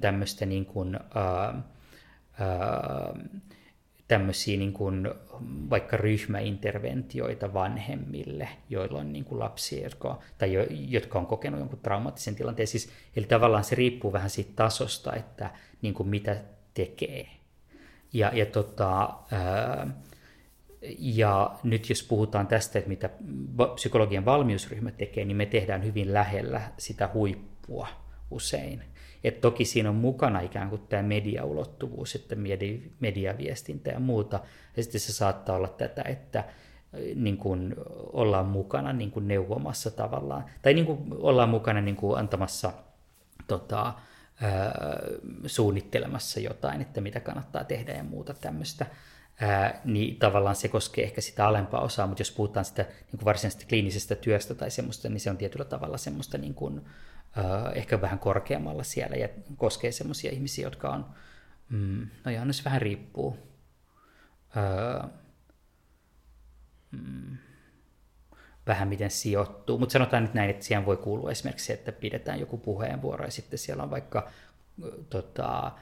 [0.00, 1.62] tämmöistä niin kuin, ää,
[2.38, 3.14] ää,
[4.08, 5.08] tämmöisiä niin kuin,
[5.70, 11.78] vaikka ryhmäinterventioita vanhemmille, joilla on niin kuin lapsia, jotka, tai jo, jotka on kokenut jonkun
[11.78, 12.66] traumaattisen tilanteen.
[12.66, 15.50] Siis, eli tavallaan se riippuu vähän siitä tasosta, että
[15.82, 16.36] niin kuin mitä
[16.74, 17.28] tekee.
[18.12, 19.86] Ja, ja, tota, ää,
[20.98, 23.10] ja nyt jos puhutaan tästä, että mitä
[23.74, 27.88] psykologian valmiusryhmä tekee, niin me tehdään hyvin lähellä sitä huippua
[28.30, 28.82] usein.
[29.24, 32.36] Et toki siinä on mukana ikään kuin tämä mediaulottuvuus, että
[33.00, 34.40] mediaviestintä ja muuta.
[34.76, 36.44] Ja sitten se saattaa olla tätä, että
[37.14, 37.74] niin kuin
[38.12, 42.72] ollaan mukana niin kuin neuvomassa tavallaan, tai niin kuin ollaan mukana niin kuin antamassa
[43.46, 43.94] tota,
[44.40, 44.72] ää,
[45.46, 48.86] suunnittelemassa jotain, että mitä kannattaa tehdä ja muuta tämmöistä.
[49.40, 53.24] Ää, niin tavallaan se koskee ehkä sitä alempaa osaa, mutta jos puhutaan sitä niin kuin
[53.24, 56.86] varsinaisesta kliinisestä työstä tai semmoista, niin se on tietyllä tavalla semmoista niin kuin, Äh,
[57.74, 61.06] ehkä vähän korkeammalla siellä ja koskee sellaisia ihmisiä, jotka on,
[61.68, 63.38] mm, no ja se vähän riippuu.
[64.56, 65.08] Öö,
[66.90, 67.36] mm,
[68.66, 72.40] vähän miten sijoittuu, mutta sanotaan nyt näin, että siihen voi kuulua esimerkiksi se, että pidetään
[72.40, 74.30] joku puheenvuoro ja sitten siellä on vaikka
[75.10, 75.72] tota,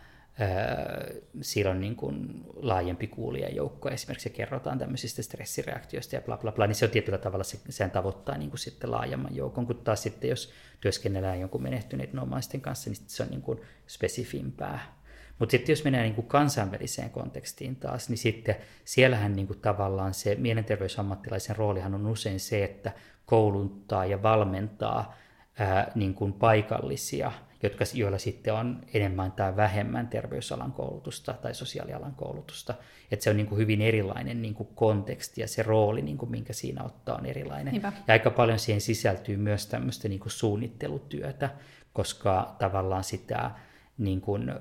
[1.40, 6.66] siellä on niin kuin laajempi kuulijajoukko esimerkiksi ja kerrotaan tämmöisistä stressireaktioista ja bla bla bla,
[6.66, 10.02] niin se on tietyllä tavalla, se, sehän tavoittaa niin kuin sitten laajemman joukon, kun taas
[10.02, 15.00] sitten jos työskennellään jonkun menehtyneiden omaisten kanssa, niin se on niin kuin spesifimpää.
[15.38, 20.14] Mutta sitten jos mennään niin kuin kansainväliseen kontekstiin taas, niin sitten siellähän niin kuin tavallaan
[20.14, 22.92] se mielenterveysammattilaisen roolihan on usein se, että
[23.26, 25.16] kouluttaa ja valmentaa
[25.58, 32.14] ää, niin kuin paikallisia jotka, joilla sitten on enemmän tai vähemmän terveysalan koulutusta tai sosiaalialan
[32.14, 32.74] koulutusta.
[33.10, 36.30] Että se on niin kuin hyvin erilainen niin kuin konteksti ja se rooli, niin kuin
[36.30, 37.72] minkä siinä ottaa, on erilainen.
[37.72, 37.92] Niinpä.
[38.08, 41.50] Ja aika paljon siihen sisältyy myös tämmöistä niin kuin suunnittelutyötä,
[41.92, 43.50] koska tavallaan sitä,
[43.98, 44.52] niin kuin,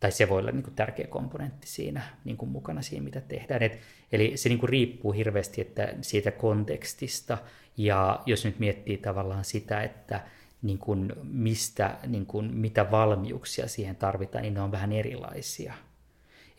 [0.00, 3.62] tai se voi olla niin kuin tärkeä komponentti siinä niin kuin mukana siinä, mitä tehdään.
[3.62, 3.78] Et,
[4.12, 7.38] eli se niin kuin riippuu hirveästi että siitä kontekstista,
[7.76, 10.20] ja jos nyt miettii tavallaan sitä, että
[10.62, 15.74] niin kuin mistä, niin kuin, mitä valmiuksia siihen tarvitaan, niin ne on vähän erilaisia.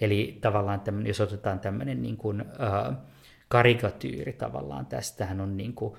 [0.01, 2.97] Eli tavallaan tämän, jos otetaan tämmöinen niin kuin, äh,
[3.47, 5.97] karikatyyri tavallaan, tästähän on niin kuin,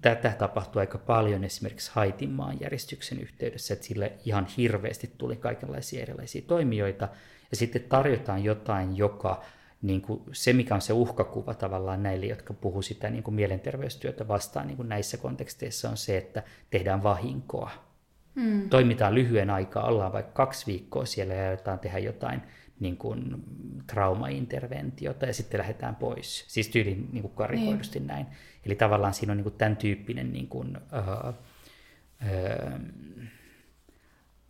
[0.00, 6.42] tätä tapahtuu aika paljon esimerkiksi Haitin maanjäristyksen yhteydessä, että sille ihan hirveästi tuli kaikenlaisia erilaisia
[6.46, 7.08] toimijoita,
[7.50, 9.42] ja sitten tarjotaan jotain, joka
[9.82, 14.28] niin kuin se, mikä on se uhkakuva tavallaan näille, jotka puhuu sitä niin kuin mielenterveystyötä
[14.28, 17.70] vastaan niin kuin näissä konteksteissa, on se, että tehdään vahinkoa.
[18.34, 18.68] Mm.
[18.68, 22.42] Toimitaan lyhyen aikaa, ollaan vaikka kaksi viikkoa siellä ja aletaan tehdä jotain
[22.80, 23.44] niin kuin
[23.86, 26.44] traumainterventiota ja sitten lähdetään pois.
[26.48, 28.06] Siis tyylin niin kuin karikoidusti niin.
[28.06, 28.26] näin.
[28.66, 31.32] Eli tavallaan siinä on niin kuin tämän tyyppinen niin kuin, öö,
[32.30, 32.78] öö,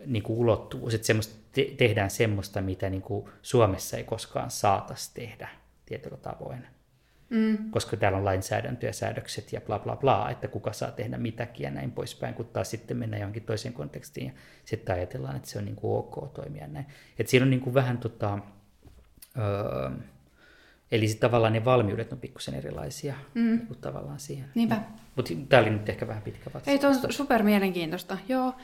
[0.06, 5.10] niin kuin ulottuvuus, että semmoista, te- tehdään semmoista, mitä niin kuin Suomessa ei koskaan saataisi
[5.14, 5.48] tehdä
[5.86, 6.66] tietyllä tavoin.
[7.30, 7.70] Mm.
[7.70, 11.64] Koska täällä on lainsäädäntö ja säädökset ja bla bla bla, että kuka saa tehdä mitäkin
[11.64, 14.32] ja näin poispäin, kun taas sitten mennään johonkin toiseen kontekstiin ja
[14.64, 16.86] sitten ajatellaan, että se on niin kuin ok toimia näin.
[17.18, 18.38] Et siinä on niin kuin vähän tota,
[19.38, 19.90] öö,
[20.92, 23.42] Eli sitten tavallaan ne valmiudet on pikkusen erilaisia mm.
[23.42, 24.48] niin kuin tavallaan siihen.
[24.54, 24.80] Niinpä.
[25.16, 26.70] Mutta tämä oli nyt ehkä vähän pitkä vatsa.
[26.70, 28.18] Ei, tuo on super mielenkiintoista.
[28.28, 28.54] Joo.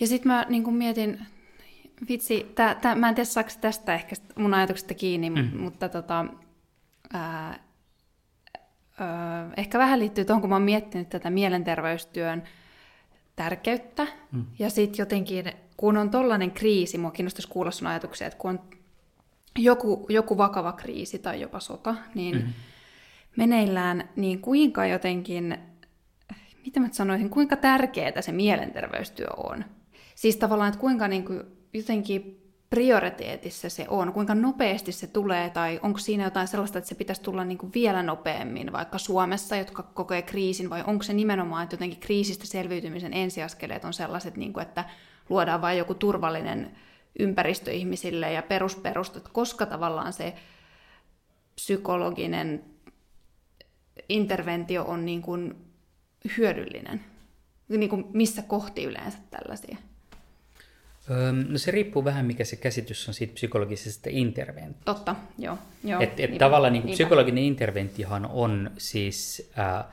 [0.00, 1.26] Ja sitten mä niin mietin,
[2.08, 5.50] vitsi, tää, tää, mä en tiedä saako tästä ehkä mun ajatuksesta kiinni, mm.
[5.60, 6.26] mutta tota,
[7.12, 7.60] ää,
[9.00, 12.42] ää, ehkä vähän liittyy tuohon, kun mä oon miettinyt tätä mielenterveystyön
[13.36, 14.06] tärkeyttä.
[14.32, 14.44] Mm.
[14.58, 18.60] Ja sitten jotenkin, kun on tollainen kriisi, mua kiinnostaisi kuulla sun ajatuksia, että kun on
[19.58, 22.52] joku, joku vakava kriisi tai jopa sota, niin mm.
[23.36, 25.58] meneillään, niin kuinka jotenkin,
[26.64, 29.64] mitä mä sanoisin, kuinka tärkeää se mielenterveystyö on?
[30.16, 35.80] Siis tavallaan, että kuinka niin kuin jotenkin prioriteetissa se on, kuinka nopeasti se tulee, tai
[35.82, 39.82] onko siinä jotain sellaista, että se pitäisi tulla niin kuin vielä nopeammin, vaikka Suomessa, jotka
[39.82, 44.62] kokee kriisin, vai onko se nimenomaan, että jotenkin kriisistä selviytymisen ensiaskeleet on sellaiset, niin kuin,
[44.62, 44.84] että
[45.28, 46.76] luodaan vain joku turvallinen
[47.18, 50.34] ympäristö ihmisille ja perusperustat, koska tavallaan se
[51.54, 52.64] psykologinen
[54.08, 55.54] interventio on niin kuin
[56.36, 57.04] hyödyllinen.
[57.68, 59.76] Niin kuin missä kohti yleensä tällaisia?
[61.48, 64.84] No se riippuu vähän, mikä se käsitys on siitä psykologisesta interventiosta.
[64.94, 65.58] Totta, joo.
[65.84, 69.86] joo et, et tavallaan niin kuin psykologinen interventiohan on siis, äh, äh,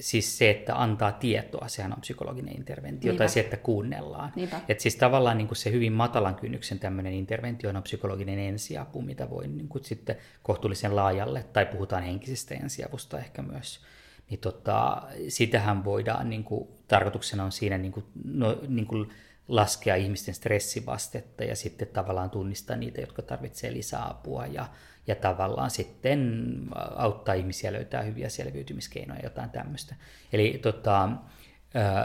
[0.00, 3.18] siis se, että antaa tietoa, sehän on psykologinen interventio, Niinpä.
[3.18, 4.32] tai se, että kuunnellaan.
[4.68, 9.30] Et siis tavallaan niin kuin se hyvin matalan kynnyksen tämmöinen interventio on psykologinen ensiapu, mitä
[9.30, 13.80] voi niin kuin sitten kohtuullisen laajalle, tai puhutaan henkisestä ensiavusta ehkä myös
[14.32, 19.10] niin tota, sitähän voidaan, niin kuin, tarkoituksena on siinä niin kuin, no, niin kuin
[19.48, 24.68] laskea ihmisten stressivastetta ja sitten tavallaan tunnistaa niitä, jotka tarvitsevat lisäapua ja,
[25.06, 26.50] ja tavallaan sitten
[26.96, 29.94] auttaa ihmisiä löytää hyviä selviytymiskeinoja, jotain tämmöistä.
[30.32, 31.08] Eli tota,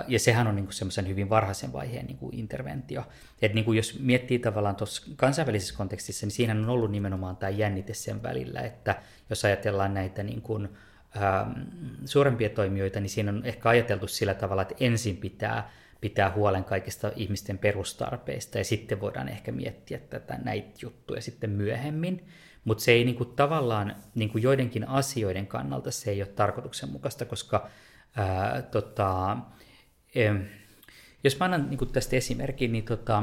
[0.07, 3.03] ja sehän on niin semmoisen hyvin varhaisen vaiheen niin kuin interventio.
[3.41, 7.49] Et niin kuin jos miettii tavallaan tuossa kansainvälisessä kontekstissa, niin siinä on ollut nimenomaan tämä
[7.49, 10.69] jännite sen välillä, että jos ajatellaan näitä niin kuin,
[11.23, 11.51] ähm,
[12.05, 17.11] suurempia toimijoita, niin siinä on ehkä ajateltu sillä tavalla, että ensin pitää pitää huolen kaikista
[17.15, 22.27] ihmisten perustarpeista ja sitten voidaan ehkä miettiä tätä näitä juttuja sitten myöhemmin.
[22.63, 27.69] Mutta se ei niinku, tavallaan niinku joidenkin asioiden kannalta se ei ole tarkoituksenmukaista, koska
[28.15, 29.37] ää, tota,
[30.15, 30.31] e,
[31.23, 33.21] jos mä annan niinku tästä esimerkin, niin tota,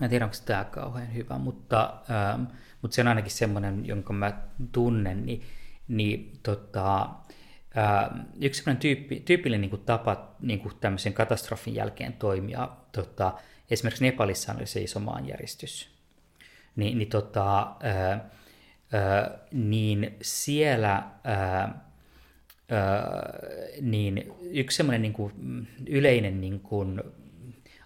[0.00, 2.38] mä en tiedä, onko tämä kauhean hyvä, mutta, ää,
[2.82, 4.32] mutta se on ainakin semmoinen, jonka mä
[4.72, 5.42] tunnen, niin,
[5.88, 7.08] niin tota,
[8.40, 13.32] yksi sellainen tyyppi, tyypillinen niin kuin tapa niin kuin tämmöisen katastrofin jälkeen toimia, tota,
[13.70, 15.90] esimerkiksi Nepalissa oli se iso maanjäristys,
[16.76, 18.30] niin, niin, tota, ää,
[18.92, 21.84] ää, niin siellä ää,
[23.80, 27.02] niin yksi semmoinen niin kuin yleinen niin kuin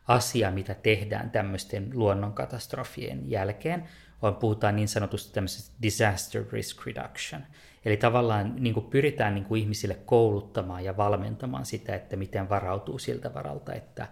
[0.09, 3.89] asia, mitä tehdään tämmöisten luonnonkatastrofien jälkeen,
[4.23, 5.41] on puhutaan niin sanotusta
[5.83, 7.43] disaster risk reduction.
[7.85, 12.99] Eli tavallaan niin kuin pyritään niin kuin ihmisille kouluttamaan ja valmentamaan sitä, että miten varautuu
[12.99, 14.09] siltä varalta, että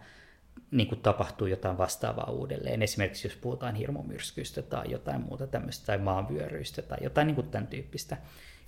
[0.71, 2.83] niin kuin tapahtuu jotain vastaavaa uudelleen.
[2.83, 7.67] Esimerkiksi jos puhutaan hirmumyrskyistä tai jotain muuta tämmöistä, tai maanvyöryistä tai jotain niin kuin tämän
[7.67, 8.17] tyyppistä.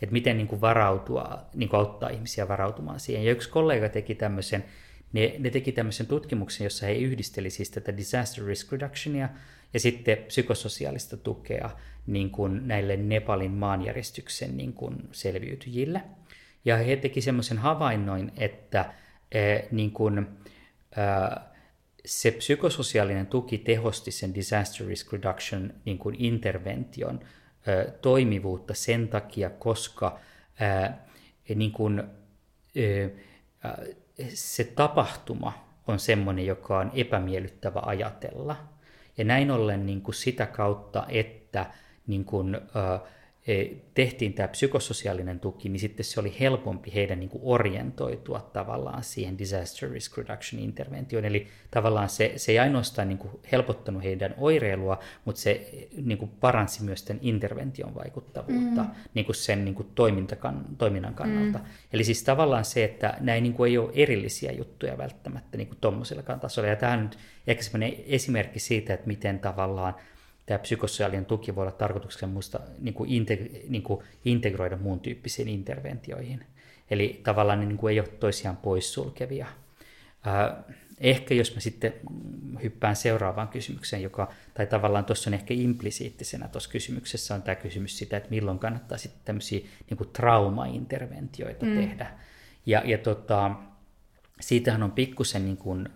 [0.03, 3.25] Että miten niin kuin varautua, niin kuin auttaa ihmisiä varautumaan siihen.
[3.25, 4.65] Ja yksi kollega teki tämmöisen,
[5.13, 9.29] ne, ne teki tämmöisen tutkimuksen, jossa he yhdisteli siis tätä disaster risk reductionia
[9.75, 11.71] ja sitten psykososiaalista tukea
[12.07, 16.03] niin kuin näille Nepalin maanjäristyksen niin kuin selviytyjille.
[16.65, 18.95] Ja he teki semmoisen havainnoin, että
[19.33, 21.43] eh, niin kuin, eh,
[22.05, 29.51] se psykososiaalinen tuki tehosti sen disaster risk reduction niin kuin intervention eh, toimivuutta sen takia,
[29.51, 30.21] koska
[31.55, 32.03] niin kuin,
[34.35, 38.57] se tapahtuma on semmoinen, joka on epämiellyttävä ajatella–
[39.19, 41.67] ja näin ollen niin kuin sitä kautta, että
[42.07, 43.01] niin kuin, äh,
[43.95, 49.39] tehtiin tämä psykososiaalinen tuki, niin sitten se oli helpompi heidän niin kuin orientoitua tavallaan siihen
[49.39, 51.25] disaster risk reduction interventioon.
[51.25, 55.69] Eli tavallaan se, se ei ainoastaan niin kuin helpottanut heidän oireilua, mutta se
[56.03, 58.91] niin kuin paransi myös tämän intervention vaikuttavuutta mm.
[59.15, 61.59] niin kuin sen niin kuin toimintakan, toiminnan kannalta.
[61.59, 61.65] Mm.
[61.93, 65.79] Eli siis tavallaan se, että näin niin kuin ei ole erillisiä juttuja välttämättä niin kuin
[65.81, 66.69] tuommoisellakaan tasolla.
[66.69, 67.63] Ja tämä on nyt ehkä
[68.07, 69.95] esimerkki siitä, että miten tavallaan
[70.49, 76.45] tämä psykososiaalinen tuki voi olla tarkoituksenmuista niin kuin integ- niin kuin integroida muun tyyppisiin interventioihin.
[76.91, 79.47] Eli tavallaan ne niin kuin ei ole toisiaan poissulkevia.
[81.01, 81.95] ehkä jos mä sitten
[82.63, 87.99] hyppään seuraavaan kysymykseen, joka, tai tavallaan tuossa on ehkä implisiittisenä tuossa kysymyksessä on tämä kysymys
[87.99, 91.75] sitä, että milloin kannattaa sitten tämmöisiä niin kuin trauma-interventioita mm.
[91.75, 92.11] tehdä.
[92.67, 93.51] Ja, ja tota,
[94.41, 95.89] siitähän on pikkusen niin kuin,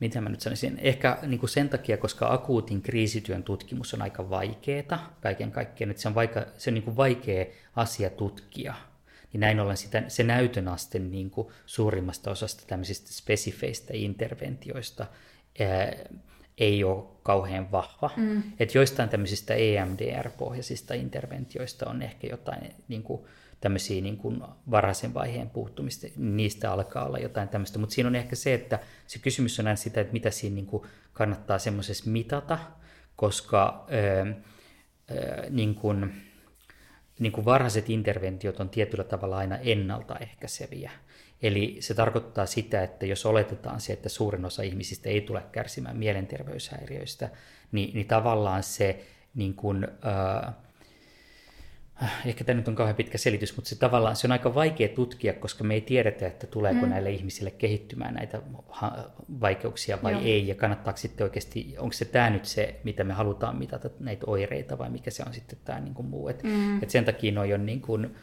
[0.00, 4.30] mitä mä nyt sanoisin, ehkä niin kuin sen takia, koska akuutin kriisityön tutkimus on aika
[4.30, 8.74] vaikeaa kaiken kaikkiaan, että se on, vaika, se on niin kuin vaikea asia tutkia,
[9.32, 15.06] niin näin ollen sitä, se näytön aste niin kuin suurimmasta osasta tämmöisistä spesifeistä interventioista
[15.60, 15.92] ää,
[16.58, 18.10] ei ole kauhean vahva.
[18.16, 18.42] Mm.
[18.58, 23.22] Että joistain tämmöisistä EMDR-pohjaisista interventioista on ehkä jotain niin kuin,
[23.60, 27.78] tämmöisiä niin kuin varhaisen vaiheen puuttumista, niistä alkaa olla jotain tämmöistä.
[27.78, 30.66] Mutta siinä on ehkä se, että se kysymys on aina sitä, että mitä siinä niin
[30.66, 32.58] kuin kannattaa semmoisessa mitata,
[33.16, 36.22] koska ää, ää, niin kuin,
[37.18, 40.90] niin kuin varhaiset interventiot on tietyllä tavalla aina ennaltaehkäiseviä.
[41.42, 45.96] Eli se tarkoittaa sitä, että jos oletetaan se, että suurin osa ihmisistä ei tule kärsimään
[45.96, 47.30] mielenterveyshäiriöistä,
[47.72, 50.52] niin, niin tavallaan se niin kuin, ää,
[52.26, 55.32] ehkä tämä nyt on kauhean pitkä selitys, mutta se tavallaan se on aika vaikea tutkia,
[55.32, 56.90] koska me ei tiedetä, että tuleeko mm.
[56.90, 58.42] näille ihmisille kehittymään näitä
[59.40, 60.22] vaikeuksia vai Joo.
[60.24, 64.26] ei, ja kannattaako sitten oikeasti, onko se tämä nyt se, mitä me halutaan mitata näitä
[64.26, 66.28] oireita, vai mikä se on sitten tämä niin kuin muu.
[66.28, 66.82] Et, mm.
[66.82, 68.16] et sen takia noi on niin kuin,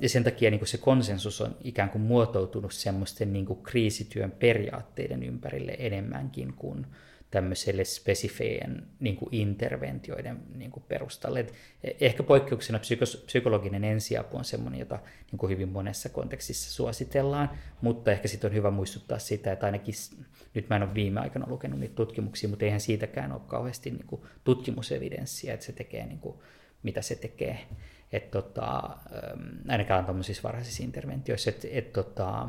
[0.00, 4.30] ja sen takia niin kuin se konsensus on ikään kuin muotoutunut semmoisten niin kuin kriisityön
[4.30, 6.86] periaatteiden ympärille enemmänkin kuin
[7.32, 11.40] tämmöiselle spesifeien niin kuin interventioiden niin kuin perustalle.
[11.40, 11.54] Et
[12.00, 14.98] ehkä poikkeuksena psykos, psykologinen ensiapu on semmoinen, jota
[15.30, 19.94] niin kuin hyvin monessa kontekstissa suositellaan, mutta ehkä sitten on hyvä muistuttaa sitä, että ainakin
[20.54, 24.06] nyt mä en ole viime aikana lukenut niitä tutkimuksia, mutta eihän siitäkään ole kauheasti niin
[24.06, 26.36] kuin tutkimusevidenssiä, että se tekee niin kuin,
[26.82, 27.58] mitä se tekee.
[28.12, 28.96] Et tota,
[29.68, 31.50] ainakaan tuommoisissa varhaisissa interventioissa.
[31.50, 32.48] Et, et tota,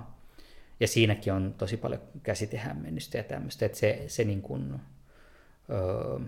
[0.84, 4.82] ja siinäkin on tosi paljon käsitehämmennystä ja tämmöistä, että se, se niin kuin,
[5.70, 6.20] öö,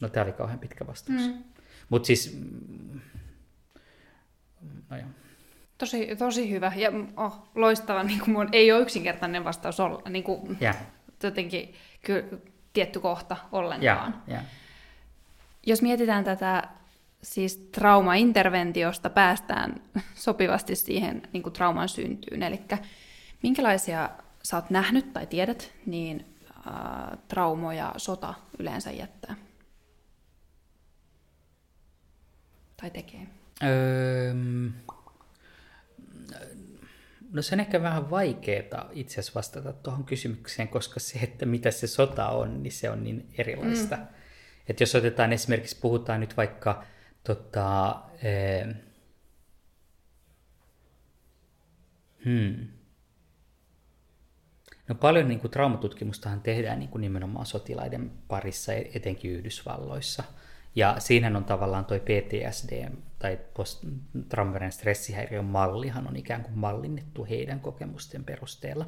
[0.00, 1.28] no tämä oli kauhean pitkä vastaus.
[1.28, 1.44] Mm.
[1.88, 3.00] Mutta siis, mm,
[4.90, 5.08] no joo.
[5.78, 8.02] Tosi, tosi hyvä ja oh, loistava.
[8.02, 10.02] Niin kuin mun, ei ole yksinkertainen vastaus olla.
[10.08, 10.76] Niin kuin, yeah.
[11.22, 12.24] Jotenkin kyllä,
[12.72, 14.12] tietty kohta ollenkaan.
[14.12, 14.44] Yeah, yeah.
[15.66, 16.68] Jos mietitään tätä
[17.22, 19.82] siis traumainterventiosta päästään
[20.14, 22.42] sopivasti siihen niin kuin trauman syntyyn.
[22.42, 22.60] Eli
[23.44, 24.10] minkälaisia
[24.42, 26.26] sä oot nähnyt tai tiedät, niin
[26.66, 29.34] ää, traumoja sota yleensä jättää?
[32.76, 33.26] Tai tekee?
[33.62, 34.34] Öö,
[37.32, 41.70] no se on ehkä vähän vaikeaa itse asiassa vastata tuohon kysymykseen, koska se, että mitä
[41.70, 43.96] se sota on, niin se on niin erilaista.
[43.96, 44.06] Mm.
[44.68, 46.84] Että jos otetaan esimerkiksi, puhutaan nyt vaikka
[47.24, 48.74] Tota, ee,
[52.24, 52.68] hmm.
[54.88, 60.24] No paljon niin kuin, traumatutkimustahan tehdään niin kuin, nimenomaan sotilaiden parissa, etenkin Yhdysvalloissa.
[60.74, 67.60] Ja siinä on tavallaan toi PTSD tai post-traumainen stressihäiriön mallihan on ikään kuin mallinnettu heidän
[67.60, 68.86] kokemusten perusteella.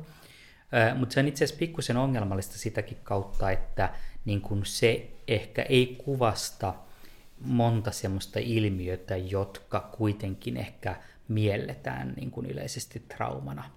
[0.98, 6.74] Mutta se on itse asiassa pikkusen ongelmallista sitäkin kautta, että niin se ehkä ei kuvasta–
[7.40, 10.96] monta semmoista ilmiötä, jotka kuitenkin ehkä
[11.28, 13.70] mielletään niin yleisesti traumana.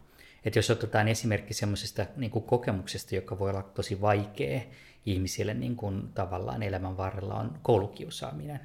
[0.45, 4.61] Et jos otetaan esimerkki semmoisesta niin kokemuksesta, joka voi olla tosi vaikea
[5.05, 8.59] ihmisille niin kuin tavallaan elämän varrella, on koulukiusaaminen.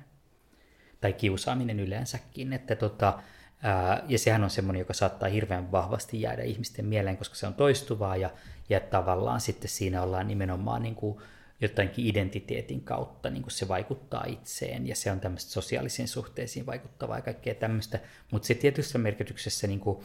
[1.00, 2.52] Tai kiusaaminen yleensäkin.
[2.52, 3.22] Että tota,
[3.62, 7.54] ää, ja sehän on semmoinen, joka saattaa hirveän vahvasti jäädä ihmisten mieleen, koska se on
[7.54, 8.30] toistuvaa ja,
[8.68, 11.18] ja tavallaan sitten siinä ollaan nimenomaan niin kuin,
[11.60, 17.18] jotenkin identiteetin kautta niin kuin se vaikuttaa itseen ja se on tämmöistä sosiaalisiin suhteisiin vaikuttavaa
[17.18, 20.04] ja kaikkea tämmöistä, mutta se tietyssä merkityksessä niin kuin,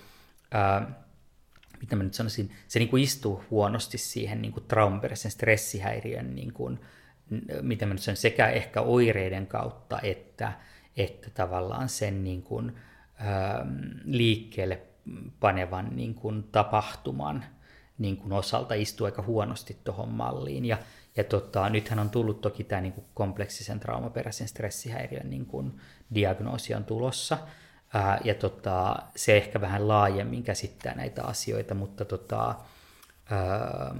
[0.51, 1.08] ää,
[1.81, 6.53] mitä mä nyt sanoisin, se niin kuin istuu huonosti siihen niin kuin traumaperäisen stressihäiriön, niin
[6.53, 6.79] kuin,
[7.61, 10.53] mitä mä nyt sanon, sekä ehkä oireiden kautta että,
[10.97, 12.75] että tavallaan sen niin kuin,
[13.17, 13.65] ää,
[14.03, 14.81] liikkeelle
[15.39, 17.45] panevan niin kuin tapahtuman
[17.97, 20.65] niin kuin osalta istuu aika huonosti tuohon malliin.
[20.65, 20.77] Ja
[21.17, 25.79] ja tota, nythän on tullut toki tämä niin kuin kompleksisen traumaperäisen stressihäiriön niin kuin
[26.13, 27.37] diagnoosi on tulossa.
[27.93, 32.55] Ää, ja tota, se ehkä vähän laajemmin käsittää näitä asioita, mutta tota,
[33.31, 33.95] ää,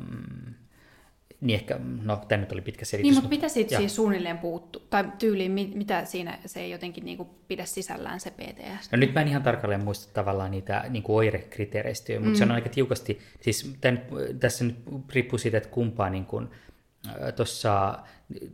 [1.42, 3.04] niin ehkä, no tämä nyt oli pitkä selitys.
[3.04, 4.82] Niin, mutta mitä siitä siis suunnilleen puuttuu?
[4.90, 8.92] Tai tyyliin, mitä siinä se ei jotenkin niin kuin pidä sisällään se PTS?
[8.92, 12.36] No nyt mä en ihan tarkalleen muista tavallaan niitä niin kuin oirekriteereistä, mutta mm.
[12.36, 14.02] se on aika tiukasti, siis tämän,
[14.40, 14.76] tässä nyt
[15.10, 16.50] riippuu siitä, että kumpaa niin kuin,
[17.36, 18.00] Tossa,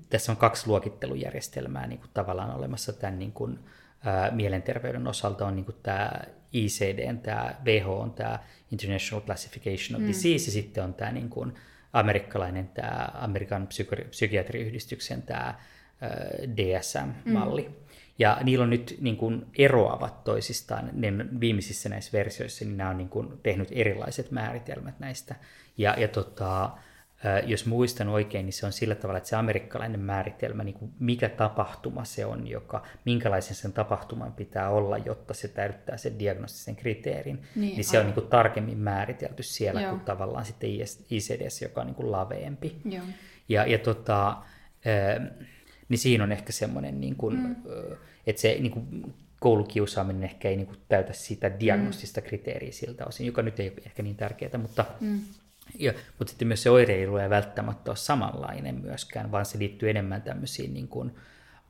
[0.09, 3.59] tässä on kaksi luokittelujärjestelmää niin kuin tavallaan olemassa tämän niin kuin,
[4.05, 6.11] ää, mielenterveyden osalta on niin kuin tämä
[6.53, 8.39] ICD, tämä WHO on tämä
[8.71, 10.07] International Classification of mm.
[10.07, 11.53] Disease, ja sitten on tämä niin kuin,
[11.93, 15.55] amerikkalainen, tämä Amerikan psyki- psykiatriyhdistyksen tämä
[16.57, 17.67] DSM-malli.
[17.67, 17.73] Mm.
[18.19, 22.97] Ja niillä on nyt niin kuin eroavat toisistaan, ne viimeisissä näissä versioissa, niin nämä on
[22.97, 25.35] niin kuin tehnyt erilaiset määritelmät näistä.
[25.77, 26.71] Ja, ja tota,
[27.45, 31.29] jos muistan oikein, niin se on sillä tavalla, että se amerikkalainen määritelmä, niin kuin mikä
[31.29, 37.41] tapahtuma se on, joka, minkälaisen sen tapahtuman pitää olla, jotta se täyttää sen diagnostisen kriteerin,
[37.55, 39.91] niin, niin se on niin kuin tarkemmin määritelty siellä Joo.
[39.91, 40.69] kuin tavallaan sitten
[41.09, 42.81] ICDS, joka on niin kuin laveempi.
[42.85, 43.03] Joo.
[43.49, 44.37] Ja, ja tota,
[45.89, 47.55] niin siinä on ehkä semmoinen, niin kuin, mm.
[48.27, 52.27] että se niin kuin, koulukiusaaminen ehkä ei niin kuin, täytä sitä diagnostista mm.
[52.27, 55.19] kriteeriä siltä osin, joka nyt ei ole ehkä niin tärkeää, mutta mm
[55.79, 60.21] ja, mutta sitten myös se oireilu ei välttämättä ole samanlainen myöskään, vaan se liittyy enemmän
[60.21, 61.15] tämmöisiin niin kuin,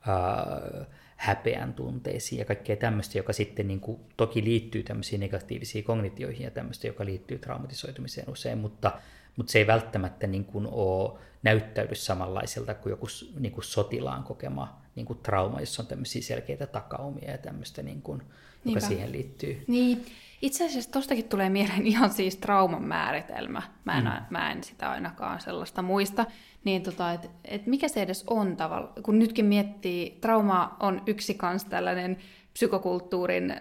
[0.08, 6.44] äh, häpeän tunteisiin ja kaikkea tämmöistä, joka sitten niin kuin, toki liittyy tämmöisiin negatiivisiin kognitioihin
[6.44, 8.92] ja tämmöistä, joka liittyy traumatisoitumiseen usein, mutta,
[9.36, 13.06] mutta se ei välttämättä niin kuin, ole, näyttäydy samanlaiselta kuin joku
[13.38, 18.02] niin kuin sotilaan kokema niin kuin trauma, jossa on tämmöisiä selkeitä takaumia ja tämmöistä, niin
[18.02, 18.22] kuin,
[18.64, 19.64] joka siihen liittyy.
[19.66, 20.06] Niin,
[20.42, 23.62] itse asiassa tostakin tulee mieleen ihan siis trauman määritelmä.
[23.84, 24.10] Mä en, mm.
[24.30, 26.26] mä en sitä ainakaan sellaista muista.
[26.64, 31.34] Niin tota, että et mikä se edes on tavalla, kun nytkin miettii, trauma on yksi
[31.34, 32.16] kans tällainen
[32.52, 33.58] psykokulttuurin äh,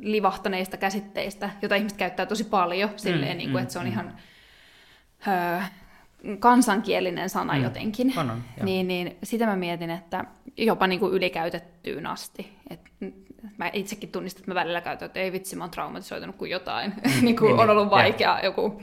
[0.00, 3.84] livahtaneista käsitteistä, jota ihmiset käyttää tosi paljon, silleen, mm, niin kuin, mm, että se on
[3.84, 3.92] mm.
[3.92, 4.16] ihan
[5.28, 5.60] öö,
[6.38, 8.18] kansankielinen sana mm, jotenkin.
[8.18, 10.24] On, on, niin, niin sitä mä mietin, että
[10.56, 12.52] jopa niin kuin ylikäytettyyn asti.
[12.70, 12.80] Et
[13.56, 16.94] mä itsekin tunnistan, että mä välillä käytän, että ei vitsi, mä oon traumatisoitunut kuin jotain,
[17.22, 18.44] niin kuin niin, on ollut vaikea yeah.
[18.44, 18.82] joku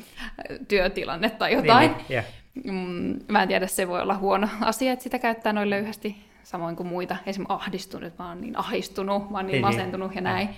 [0.67, 1.91] työtilanne tai jotain.
[1.91, 2.25] Niin, yeah.
[2.63, 6.75] Mm, mä en tiedä, se voi olla huono asia, että sitä käyttää noin löyhästi, samoin
[6.75, 7.17] kuin muita.
[7.25, 10.49] Esimerkiksi ahdistunut, mä oon niin ahdistunut, mä oon niin, niin masentunut ja näin.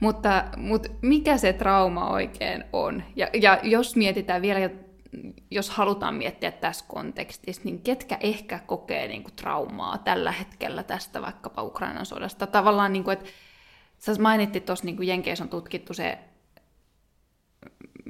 [0.00, 3.02] Mutta, mutta mikä se trauma oikein on?
[3.16, 4.70] Ja, ja jos mietitään vielä,
[5.50, 11.22] jos halutaan miettiä tässä kontekstissa, niin ketkä ehkä kokee niin kuin, traumaa tällä hetkellä tästä
[11.22, 12.46] vaikkapa Ukrainan sodasta?
[12.46, 13.30] Tavallaan, niin kuin, että
[13.98, 16.18] sä mainittit tuossa, niin kuin Jenkeissä on tutkittu se,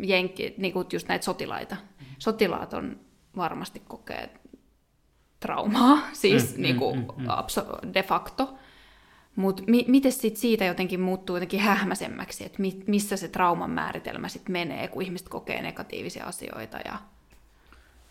[0.02, 1.76] jenki, niin kuin just näitä sotilaita.
[2.18, 3.00] Sotilaat on
[3.36, 4.30] varmasti kokee
[5.40, 7.24] traumaa, siis mm, niin kuin, mm, mm,
[7.84, 7.94] mm.
[7.94, 8.58] de facto.
[9.38, 14.28] Mutta mi- miten sit siitä jotenkin muuttuu jotenkin hähmäisemmäksi, että mi- missä se trauman määritelmä
[14.28, 16.78] sitten menee, kun ihmiset kokee negatiivisia asioita?
[16.84, 16.98] Ja...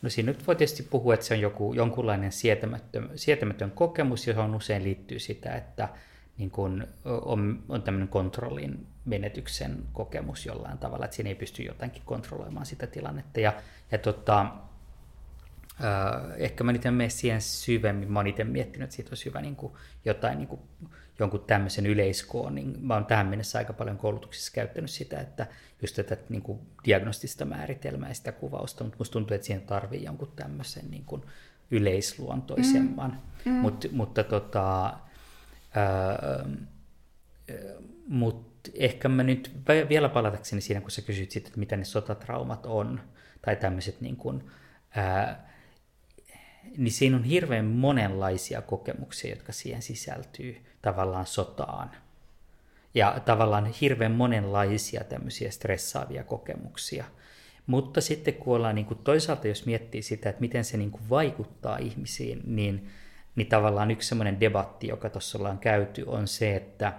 [0.01, 4.55] No siinä nyt voi tietysti puhua, että se on joku, jonkunlainen sietämätön, sietämätön kokemus, johon
[4.55, 5.89] usein liittyy sitä, että
[6.37, 12.01] niin kun on, on tämmöinen kontrollin menetyksen kokemus jollain tavalla, että siinä ei pysty jotenkin
[12.05, 13.39] kontrolloimaan sitä tilannetta.
[13.39, 13.53] Ja,
[13.91, 14.45] ja tota,
[15.83, 19.25] äh, ehkä mä nyt en mene siihen syvemmin, mä oon itse miettinyt, että siitä olisi
[19.25, 19.73] hyvä niin kuin,
[20.05, 20.61] jotain niin kuin,
[21.19, 25.47] jonkun tämmöisen yleiskoon, niin mä oon tähän mennessä aika paljon koulutuksissa käyttänyt sitä, että
[25.81, 30.03] just tätä niin kuin diagnostista määritelmää ja sitä kuvausta, mutta musta tuntuu, että siihen tarvii
[30.03, 31.21] jonkun tämmöisen niin kuin
[31.71, 33.21] yleisluontoisemman.
[33.45, 33.51] Mm.
[33.51, 33.57] Mm.
[33.57, 34.93] Mut, mutta tota,
[35.75, 36.45] ää,
[38.07, 39.51] mut ehkä mä nyt
[39.89, 43.01] vielä palatakseni siinä, kun sä kysyt sitten, että mitä ne sotatraumat on,
[43.41, 44.43] tai tämmöiset niin kuin,
[44.95, 45.46] ää,
[46.77, 51.91] niin siinä on hirveän monenlaisia kokemuksia, jotka siihen sisältyy tavallaan sotaan.
[52.93, 57.05] Ja tavallaan hirveän monenlaisia tämmöisiä stressaavia kokemuksia.
[57.67, 61.09] Mutta sitten kun ollaan niin kuin toisaalta, jos miettii sitä, että miten se niin kuin
[61.09, 62.89] vaikuttaa ihmisiin, niin,
[63.35, 66.93] niin tavallaan yksi semmoinen debatti, joka tuossa ollaan käyty, on se, että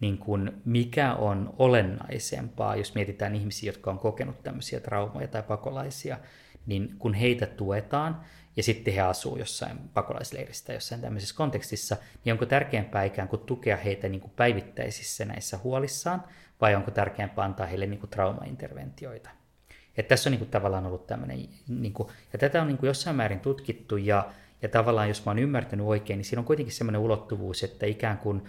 [0.00, 6.18] niin kuin mikä on olennaisempaa, jos mietitään ihmisiä, jotka on kokenut tämmöisiä traumoja tai pakolaisia,
[6.66, 8.20] niin kun heitä tuetaan,
[8.56, 13.42] ja sitten he asuu jossain pakolaisleirissä tai jossain tämmöisessä kontekstissa, niin onko tärkeämpää ikään kuin
[13.42, 16.24] tukea heitä niin kuin päivittäisissä näissä huolissaan,
[16.60, 19.30] vai onko tärkeämpää antaa heille niin kuin traumainterventioita?
[19.96, 22.88] Että tässä on niin kuin tavallaan ollut tämmöinen, niin kuin, ja tätä on niin kuin
[22.88, 24.32] jossain määrin tutkittu, ja,
[24.62, 28.18] ja tavallaan jos mä oon ymmärtänyt oikein, niin siinä on kuitenkin semmoinen ulottuvuus, että ikään
[28.18, 28.42] kuin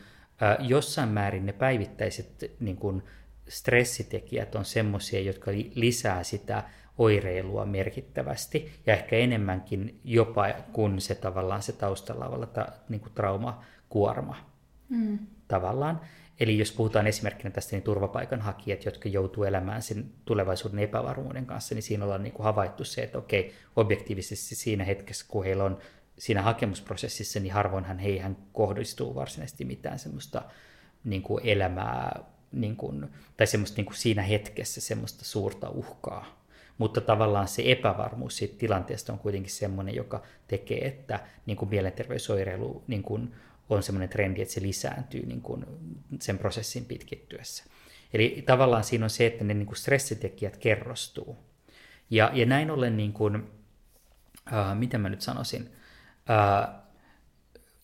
[0.59, 3.03] jossain määrin ne päivittäiset niin kuin
[3.47, 6.63] stressitekijät on semmoisia, jotka lisää sitä
[6.97, 13.13] oireilua merkittävästi ja ehkä enemmänkin jopa kuin se tavallaan se taustalla oleva ta, niin kuin
[13.13, 14.51] traumakuorma
[14.89, 15.19] mm.
[15.47, 16.01] tavallaan.
[16.39, 21.83] Eli jos puhutaan esimerkkinä tästä niin turvapaikanhakijat, jotka joutuu elämään sen tulevaisuuden epävarmuuden kanssa, niin
[21.83, 25.77] siinä ollaan niin kuin havaittu se, että okei, objektiivisesti siinä hetkessä, kun heillä on
[26.19, 30.41] siinä hakemusprosessissa, niin harvoinhan heihän kohdistuu varsinaisesti mitään semmoista
[31.03, 32.19] niin kuin elämää,
[32.55, 36.45] niin kuin, tai semmoista niin kuin siinä hetkessä semmoista suurta uhkaa
[36.77, 42.83] mutta tavallaan se epävarmuus siitä tilanteesta on kuitenkin semmoinen, joka tekee, että niin kuin mielenterveysoireilu
[42.87, 43.33] niin kuin
[43.69, 45.65] on semmoinen trendi, että se lisääntyy niin kuin
[46.19, 47.63] sen prosessin pitkittyessä.
[48.13, 51.37] Eli tavallaan siinä on se, että ne niin kuin stressitekijät kerrostuu.
[52.09, 53.43] Ja, ja näin ollen, niin kuin,
[54.53, 55.69] äh, mitä mä nyt sanoisin,
[56.29, 56.75] äh,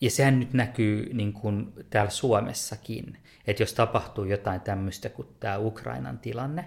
[0.02, 5.58] ja sehän nyt näkyy niin kuin täällä Suomessakin, että jos tapahtuu jotain tämmöistä kuin tämä
[5.58, 6.64] Ukrainan tilanne,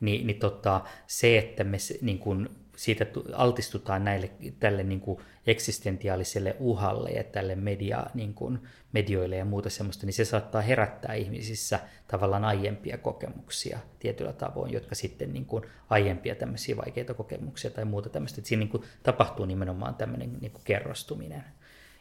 [0.00, 4.30] niin, niin tota, se, että me niin kuin, siitä altistutaan näille,
[4.60, 8.58] tälle niin kuin eksistentiaaliselle uhalle ja tälle media, niin kuin,
[8.92, 14.94] medioille ja muuta semmoista, niin se saattaa herättää ihmisissä tavallaan aiempia kokemuksia tietyllä tavoin, jotka
[14.94, 18.40] sitten niin kuin, aiempia tämmöisiä vaikeita kokemuksia tai muuta tämmöistä.
[18.40, 21.44] Että siinä niin kuin, tapahtuu nimenomaan tämmöinen niin kuin, kerrostuminen.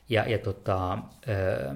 [0.09, 0.97] Ja, ja tota,
[1.27, 1.73] öö,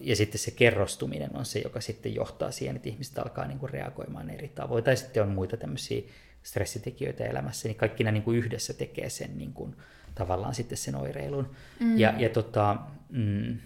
[0.00, 3.70] ja sitten se kerrostuminen on se, joka sitten johtaa siihen, että ihmiset alkaa niin kuin
[3.70, 4.84] reagoimaan eri tavoin.
[4.84, 6.02] Tai sitten on muita tämmöisiä
[6.42, 9.76] stressitekijöitä elämässä, niin kaikki nämä niin kuin yhdessä tekee sen niin kuin,
[10.14, 11.50] tavallaan sitten sen oireilun.
[11.80, 11.98] Mm.
[11.98, 12.76] Ja, ja tota,
[13.08, 13.58] mm,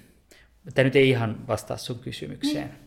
[0.75, 2.69] tämä nyt ei ihan vastaa sun kysymykseen.
[2.69, 2.79] Niin.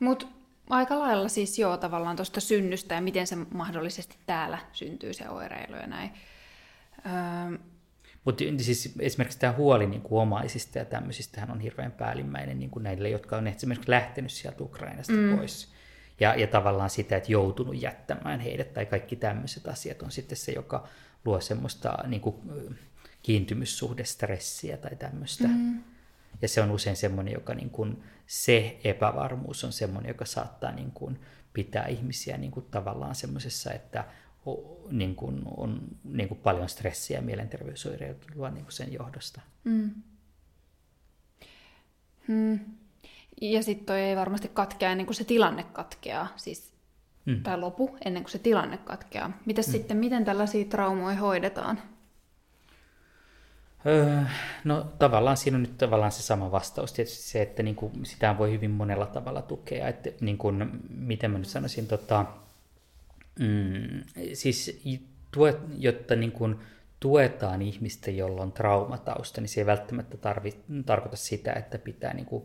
[0.00, 0.26] Mutta
[0.70, 5.76] aika lailla siis joo tavallaan tuosta synnystä ja miten se mahdollisesti täällä syntyy se oireilu
[5.76, 6.10] ja näin.
[7.06, 7.58] Öö,
[8.26, 12.82] mutta siis esimerkiksi tämä huoli niin kuin omaisista ja tämmöisistä on hirveän päällimmäinen niin kuin
[12.82, 15.36] näille, jotka on esimerkiksi lähtenyt sieltä Ukrainasta mm.
[15.36, 15.72] pois.
[16.20, 20.52] Ja, ja tavallaan sitä, että joutunut jättämään heidät tai kaikki tämmöiset asiat on sitten se,
[20.52, 20.88] joka
[21.24, 22.34] luo semmoista niin kuin,
[23.22, 25.48] kiintymyssuhdestressiä tai tämmöistä.
[25.48, 25.82] Mm.
[26.42, 30.90] Ja se on usein semmoinen, joka niin kuin, se epävarmuus on semmoinen, joka saattaa niin
[30.90, 31.20] kuin,
[31.52, 34.04] pitää ihmisiä niin kuin, tavallaan semmoisessa, että
[34.90, 39.40] niin kuin on niin kuin paljon stressiä ja mielenterveysoireilua niin kuin sen johdosta.
[39.64, 39.90] Mm.
[42.28, 42.60] Hmm.
[43.40, 46.72] Ja sitten toi ei varmasti katkea ennen kuin se tilanne katkeaa, siis,
[47.24, 47.42] mm.
[47.42, 49.32] tai lopu ennen kuin se tilanne katkeaa.
[49.46, 49.72] Mitäs mm.
[49.72, 51.80] sitten, miten tällaisia traumoja hoidetaan?
[53.86, 54.22] Öö,
[54.64, 56.92] no tavallaan siinä on nyt tavallaan se sama vastaus.
[56.92, 59.88] Tietysti se, että niin kuin, sitä voi hyvin monella tavalla tukea.
[59.88, 62.26] Että, niin kuin, miten mä nyt sanoisin, tota,
[63.38, 64.80] mm, siis
[65.30, 66.56] tuet, jotta niin kuin,
[67.00, 70.54] tuetaan ihmistä, jolla on traumatausta, niin se ei välttämättä tarvi,
[70.86, 72.44] tarkoita sitä, että pitää niin kuin,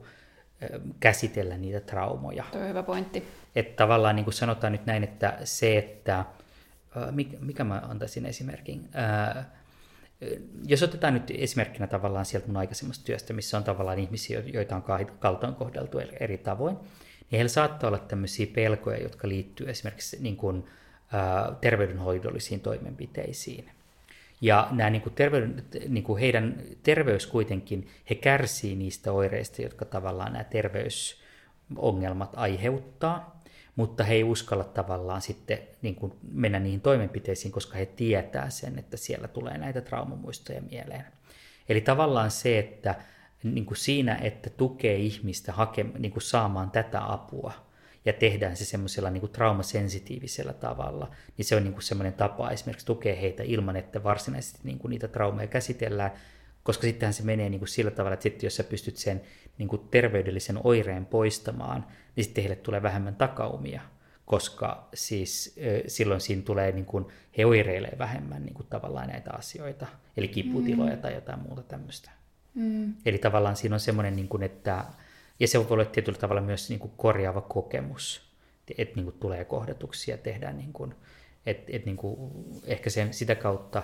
[1.00, 2.44] käsitellä niitä traumoja.
[2.52, 3.28] Tuo on hyvä pointti.
[3.56, 6.26] Että tavallaan niin kuin sanotaan nyt näin, että se, että
[7.12, 8.90] mikä, mikä mä antaisin esimerkin,
[10.66, 14.84] jos otetaan nyt esimerkkinä tavallaan sieltä mun aikaisemmasta työstä, missä on tavallaan ihmisiä, joita on
[15.20, 16.78] kaltoin kohdeltu eri tavoin,
[17.32, 20.64] niin heillä saattaa olla tämmöisiä pelkoja, jotka liittyy esimerkiksi niin kuin,
[21.12, 23.72] ää, terveydenhoidollisiin toimenpiteisiin.
[24.42, 29.86] Ja nämä niin kuin terveyden, niin kuin heidän terveys kuitenkin, he kärsii niistä oireista, jotka
[29.86, 33.42] tavallaan nämä terveysongelmat aiheuttaa,
[33.76, 38.80] mutta he ei uskalla tavallaan sitten niin kuin mennä niihin toimenpiteisiin, koska he tietää sen,
[38.80, 41.06] että siellä tulee näitä traumamuistoja mieleen.
[41.70, 42.96] Eli tavallaan se, että
[43.44, 47.54] niin kuin siinä, että tukee ihmistä hake, niin kuin saamaan tätä apua
[48.06, 52.52] ja tehdään se semmoisella niin kuin traumasensitiivisellä tavalla, niin se on niin kuin semmoinen tapa
[52.52, 56.12] esimerkiksi tukea heitä ilman, että varsinaisesti niin kuin niitä traumeja käsitellään,
[56.64, 59.22] koska sittenhän se menee niin kuin sillä tavalla, että sitten jos sä pystyt sen
[59.58, 61.86] niin kuin terveydellisen oireen poistamaan,
[62.16, 63.82] niin sitten heille tulee vähemmän takaumia,
[64.26, 67.06] koska siis silloin siinä tulee, niin kuin,
[67.38, 69.88] he oireilee vähemmän niin kuin tavallaan näitä asioita,
[70.18, 71.02] eli kiputiloja mm.
[71.02, 72.12] tai jotain muuta tämmöistä.
[72.56, 72.94] Mm.
[73.06, 74.86] Eli tavallaan siinä on semmoinen, niin kuin, että,
[75.40, 78.32] ja se voi olla tietyllä tavalla myös niin kuin korjaava kokemus,
[78.78, 80.96] että niin kuin tulee kohdatuksi ja tehdään, niin kuin,
[81.46, 82.32] että, että niin kuin,
[82.66, 83.84] ehkä sen, sitä kautta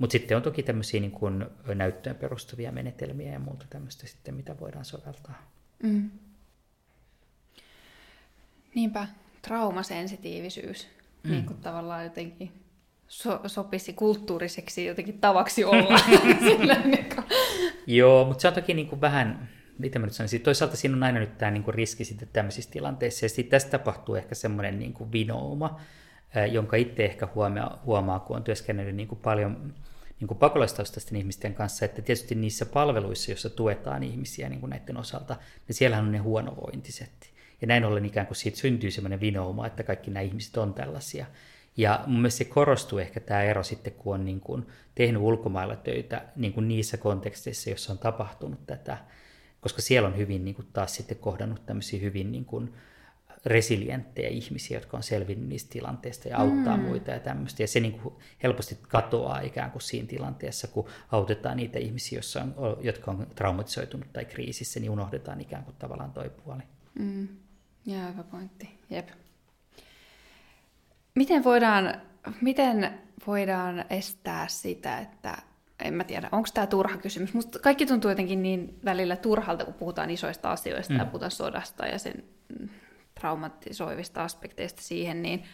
[0.00, 4.60] mutta sitten on toki tämmöisiä niin kuin näyttöön perustuvia menetelmiä ja muuta tämmöistä sitten, mitä
[4.60, 5.50] voidaan soveltaa.
[5.82, 6.10] Mm.
[8.74, 9.08] Niinpä,
[9.42, 10.88] traumasensitiivisyys
[11.22, 11.30] mm.
[11.30, 12.52] niin kuin tavallaan jotenkin
[13.10, 15.98] so- sopisi kulttuuriseksi jotenkin tavaksi olla.
[16.48, 17.24] Sillä, niin kuin.
[17.86, 19.48] Joo, mutta se on toki niin kuin vähän,
[19.78, 22.70] mitä mä nyt sanoisin, toisaalta siinä on aina nyt tämä niin kuin riski sitten tämmöisissä
[22.70, 25.80] tilanteissa, ja sitten tästä tapahtuu ehkä semmoinen niin kuin vinouma,
[26.50, 29.74] jonka itse ehkä huomaa, huomaa kun on työskennellyt niin kuin paljon
[30.20, 34.96] niin kuin pakolaistaustaisten ihmisten kanssa, että tietysti niissä palveluissa, joissa tuetaan ihmisiä niin kuin näiden
[34.96, 35.36] osalta,
[35.68, 37.30] niin siellähän on ne huonovointiset.
[37.60, 41.26] Ja näin ollen ikään kuin siitä syntyy sellainen vinouma, että kaikki nämä ihmiset on tällaisia.
[41.76, 45.76] Ja mun mielestä se korostuu ehkä tämä ero sitten, kun on niin kuin tehnyt ulkomailla
[45.76, 48.98] töitä niin kuin niissä konteksteissa, joissa on tapahtunut tätä,
[49.60, 52.74] koska siellä on hyvin niin kuin taas sitten kohdannut tämmöisiä hyvin niin kuin,
[53.46, 56.82] resilienttejä ihmisiä, jotka on selvinnyt niistä tilanteista ja auttaa mm.
[56.82, 57.62] muita ja tämmöistä.
[57.62, 62.42] Ja se niin kuin helposti katoaa ikään kuin siinä tilanteessa, kun autetaan niitä ihmisiä, jossa
[62.42, 66.62] on, jotka on traumatisoitunut tai kriisissä, niin unohdetaan ikään kuin tavallaan toi puoli.
[66.98, 67.28] Mm.
[67.86, 68.78] Ja hyvä pointti.
[68.90, 69.08] Jep.
[71.20, 72.00] Miten voidaan,
[72.40, 75.38] miten voidaan estää sitä, että
[75.84, 77.34] en mä tiedä, onko tämä turha kysymys.
[77.34, 80.98] Musta kaikki tuntuu jotenkin niin välillä turhalta, kun puhutaan isoista asioista mm.
[80.98, 82.24] ja puhutaan sodasta ja sen
[83.14, 85.44] traumatisoivista aspekteista siihen, niin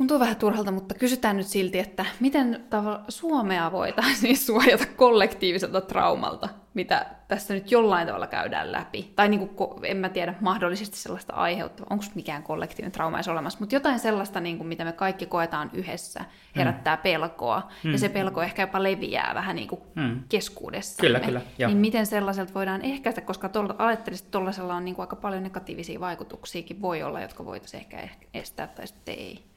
[0.00, 6.48] tuntuu vähän turhalta, mutta kysytään nyt silti, että miten tav- Suomea voitaisiin suojata kollektiiviselta traumalta,
[6.74, 9.12] mitä tässä nyt jollain tavalla käydään läpi.
[9.16, 13.58] Tai niin kuin, en mä tiedä, mahdollisesti sellaista aiheuttavaa, onko mikään kollektiivinen trauma edes olemassa,
[13.60, 16.24] mutta jotain sellaista, niin kuin, mitä me kaikki koetaan yhdessä,
[16.56, 17.02] herättää mm.
[17.02, 17.92] pelkoa, mm.
[17.92, 20.20] ja se pelko ehkä jopa leviää vähän niin kuin mm.
[20.28, 21.00] keskuudessa.
[21.00, 21.40] Kyllä, kyllä.
[21.58, 21.68] Jo.
[21.68, 26.00] Niin miten sellaiselta voidaan ehkäistä, koska ajattelisin, että tuollaisella on niin kuin aika paljon negatiivisia
[26.00, 29.49] vaikutuksiakin voi olla, jotka voitaisiin ehkä estää tai sitten ei.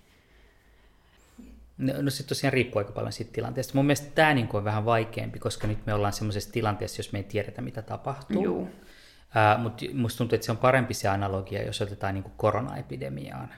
[1.78, 3.74] No, no se tosiaan riippuu aika paljon siitä tilanteesta.
[3.76, 7.20] Mun mielestä tämä niin on vähän vaikeampi, koska nyt me ollaan semmoisessa tilanteessa, jos me
[7.20, 8.44] ei tiedetä, mitä tapahtuu.
[8.44, 8.58] Joo.
[8.58, 13.54] Uh, Mutta musta tuntuu, että se on parempi se analogia, jos otetaan niin kuin koronaepidemiaan.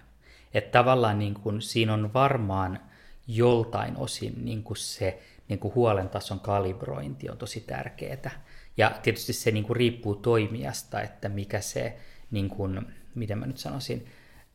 [0.53, 2.80] Että tavallaan niin kuin, siinä on varmaan
[3.28, 8.32] joltain osin niin kuin se niin kuin huolen tason kalibrointi on tosi tärkeää.
[8.78, 11.97] Ja tietysti se niin kuin riippuu toimijasta, että mikä se,
[12.32, 14.07] niin kuin, miten mä nyt sanoisin,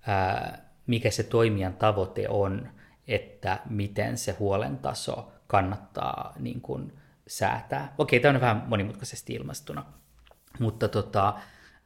[0.06, 2.68] ää, mikä se toimijan tavoite on
[3.10, 6.92] että miten se huolen taso kannattaa niin kuin
[7.26, 7.94] säätää.
[7.98, 9.84] Okei, tämä on vähän monimutkaisesti ilmastuna,
[10.58, 11.34] mutta tota,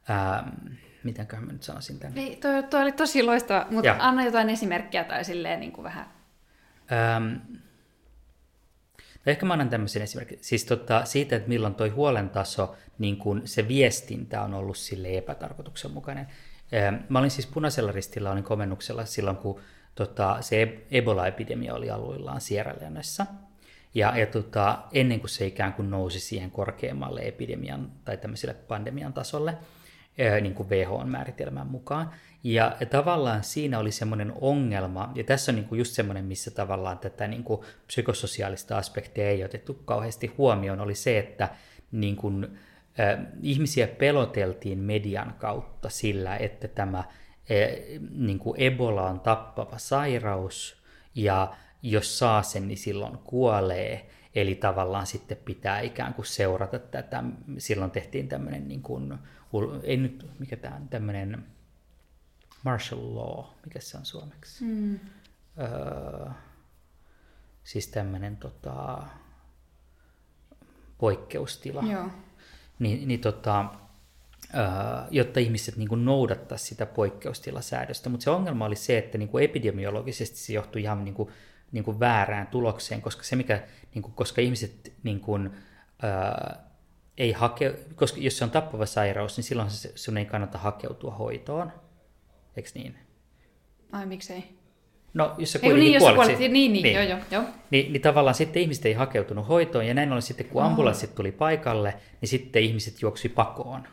[0.09, 0.49] ähm,
[1.03, 2.17] mitenköhän mä nyt sanoisin tämän?
[2.17, 3.95] Ei, toi, toi oli tosi loistava, mutta ja.
[3.99, 6.05] anna jotain esimerkkiä tai silleen niin kuin vähän.
[6.91, 7.33] Ähm,
[9.25, 10.39] no ehkä mä annan tämmöisen esimerkin.
[10.41, 15.17] Siis tota, siitä, että milloin toi huolen taso, niin kuin se viestintä on ollut sille
[15.17, 16.27] epätarkoituksenmukainen.
[16.73, 19.61] Ähm, mä olin siis punaisella ristillä, olin komennuksella silloin, kun
[19.95, 23.25] tota, se Ebola-epidemia oli alueellaan Sierra Leonessa.
[23.95, 29.13] Ja, ja tota, ennen kuin se ikään kuin nousi siihen korkeammalle epidemian tai tämmöiselle pandemian
[29.13, 29.57] tasolle,
[30.41, 32.11] niin kuin WHO-määritelmän mukaan.
[32.43, 36.99] Ja tavallaan siinä oli semmoinen ongelma, ja tässä on niin kuin just semmoinen, missä tavallaan
[36.99, 41.49] tätä niin kuin psykososiaalista aspektia ei otettu kauheasti huomioon, oli se, että
[41.91, 42.57] niin kuin,
[42.99, 47.03] äh, ihmisiä peloteltiin median kautta sillä, että tämä
[48.11, 50.83] niin kuin Ebola on tappava sairaus,
[51.15, 54.09] ja jos saa sen, niin silloin kuolee.
[54.35, 57.23] Eli tavallaan sitten pitää ikään kuin seurata tätä.
[57.57, 59.17] Silloin tehtiin tämmöinen, niin kuin,
[59.83, 61.45] ei nyt, mikä tämä on, tämmöinen
[62.63, 64.63] martial law, mikä se on suomeksi?
[64.63, 64.99] Mm.
[65.59, 66.29] Öö,
[67.63, 69.03] siis tämmöinen tota,
[70.97, 71.83] poikkeustila.
[71.91, 72.09] Joo.
[72.79, 73.65] Ni, niin tota,
[75.11, 78.09] jotta ihmiset niin noudattaa sitä poikkeustilasäädöstä.
[78.09, 81.29] Mutta se ongelma oli se, että niin kuin epidemiologisesti se johtui ihan niin kuin,
[81.71, 85.51] niin kuin väärään tulokseen, koska se mikä, niin kuin, koska ihmiset niin kuin,
[86.03, 86.55] öö,
[87.17, 91.11] ei hake, koska jos se on tappava sairaus, niin silloin se, sun ei kannata hakeutua
[91.11, 91.71] hoitoon.
[92.57, 92.95] Eikö niin?
[93.91, 94.43] Ai miksei?
[95.13, 97.43] No, jos sä kuitenkin niin, kuolet, kuolet niin, niin, niin, joo, joo, joo.
[97.69, 101.31] Niin, niin tavallaan sitten ihmiset ei hakeutunut hoitoon, ja näin ollen sitten kun ambulanssit tuli
[101.31, 103.87] paikalle, niin sitten ihmiset juoksi pakoon.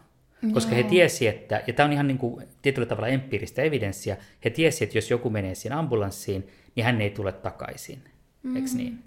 [0.52, 0.82] Koska joo.
[0.82, 4.84] he tiesi, että, ja tämä on ihan niin kuin tietyllä tavalla empiiristä evidenssiä, he tiesi,
[4.84, 7.98] että jos joku menee siinä ambulanssiin, niin hän ei tule takaisin.
[8.42, 8.56] Mm.
[8.56, 8.98] Eikö niin?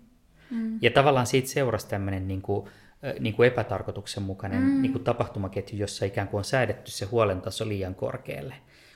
[0.52, 0.78] Mm.
[0.82, 2.70] Ja tavallaan siitä seurasi tämmöinen niin kuin,
[3.20, 4.82] niin kuin epätarkoituksenmukainen mm.
[4.82, 8.56] niin kuin tapahtumaketju, jossa ikään kuin on säädetty se huolentaso liian korkealle.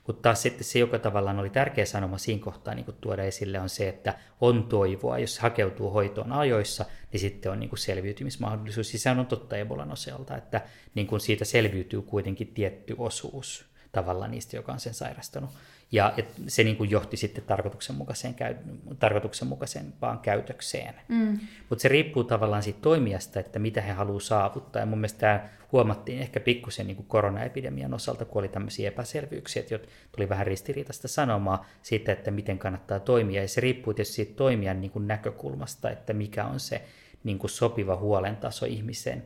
[0.10, 3.70] Mutta taas sitten se, joka tavallaan oli tärkeä sanoma siinä kohtaa niin tuoda esille, on
[3.70, 5.20] se, että on toivoa.
[5.20, 8.90] Jos hakeutuu hoitoon ajoissa, niin sitten on niin kuin selviytymismahdollisuus.
[8.90, 10.62] Siis on totta Ebolan osalta, että
[10.96, 15.50] niin kuin siitä selviytyy kuitenkin tietty osuus tavallaan niistä, joka on sen sairastanut.
[15.92, 18.56] Ja, ja se niin kuin johti sitten tarkoituksenmukaiseen, käy,
[19.00, 20.96] tarkoituksenmukaisempaan käytökseen.
[21.08, 21.40] Mm.
[21.70, 24.80] Mutta se riippuu tavallaan siitä toimijasta, että mitä he haluaa saavuttaa.
[24.80, 29.64] Ja mun mielestä tämä huomattiin ehkä pikkusen niin kuin koronaepidemian osalta, kun oli tämmöisiä epäselvyyksiä,
[29.72, 33.42] että tuli vähän ristiriitaista sanomaa siitä, että miten kannattaa toimia.
[33.42, 36.82] Ja se riippuu tietysti siitä toimijan niin kuin näkökulmasta, että mikä on se
[37.24, 39.24] niin kuin sopiva huolentaso ihmisen,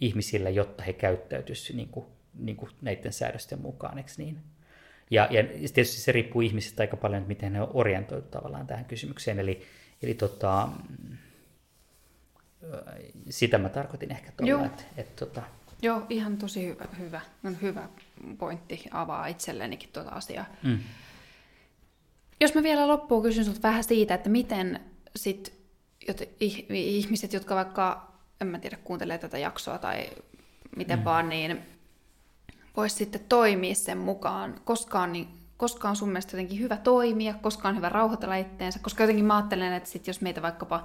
[0.00, 2.06] ihmisillä, jotta he käyttäytyisivät niin kuin,
[2.38, 4.38] niin kuin näiden säädösten mukaan, eikö niin?
[5.10, 9.38] Ja, ja tietysti se riippuu ihmisistä aika paljon, että miten he orientoitu tavallaan tähän kysymykseen.
[9.38, 9.62] Eli,
[10.02, 10.68] eli tota,
[13.30, 15.42] sitä mä tarkoitin ehkä tuolla, että, että tota...
[15.82, 17.88] Joo, ihan tosi hyvä, hyvä, on hyvä
[18.38, 20.46] pointti avaa itsellenikin tuota asiaa.
[20.62, 20.78] Mm.
[22.40, 24.80] Jos mä vielä loppuun kysyn sinulta vähän siitä, että miten
[25.16, 25.52] sit,
[26.08, 26.20] jot,
[26.70, 30.10] ihmiset, jotka vaikka, en mä tiedä, kuuntelee tätä jaksoa tai
[30.76, 31.04] miten mm.
[31.04, 31.75] vaan, niin
[32.76, 37.34] voisi sitten toimia sen mukaan, koska on, niin, koska on sun mielestä jotenkin hyvä toimia,
[37.34, 40.84] koska on hyvä rauhoitella itteensä, koska jotenkin mä ajattelen, että sit jos meitä vaikkapa,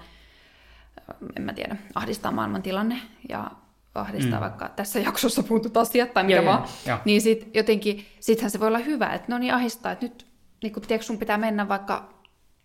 [1.35, 3.51] en mä tiedä, ahdistaa maailman tilanne ja
[3.95, 4.41] ahdistaa mm.
[4.41, 6.97] vaikka tässä jaksossa puhutut asiat tai mitä vaan, joo.
[7.05, 10.27] niin sit jotenkin, sittenhän se voi olla hyvä, että no niin ahdistaa, että nyt
[10.63, 12.09] niin kun, tiedätkö, sun pitää mennä vaikka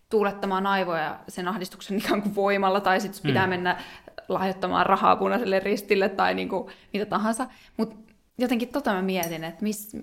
[0.09, 3.27] tuulettamaan aivoja sen ahdistuksen ikään kuin voimalla, tai sitten mm.
[3.27, 3.77] pitää mennä
[4.27, 7.47] lahjoittamaan rahaa punaiselle ristille tai niin kuin, mitä tahansa.
[7.77, 7.95] Mutta
[8.37, 9.95] jotenkin tota mä mietin, että miss,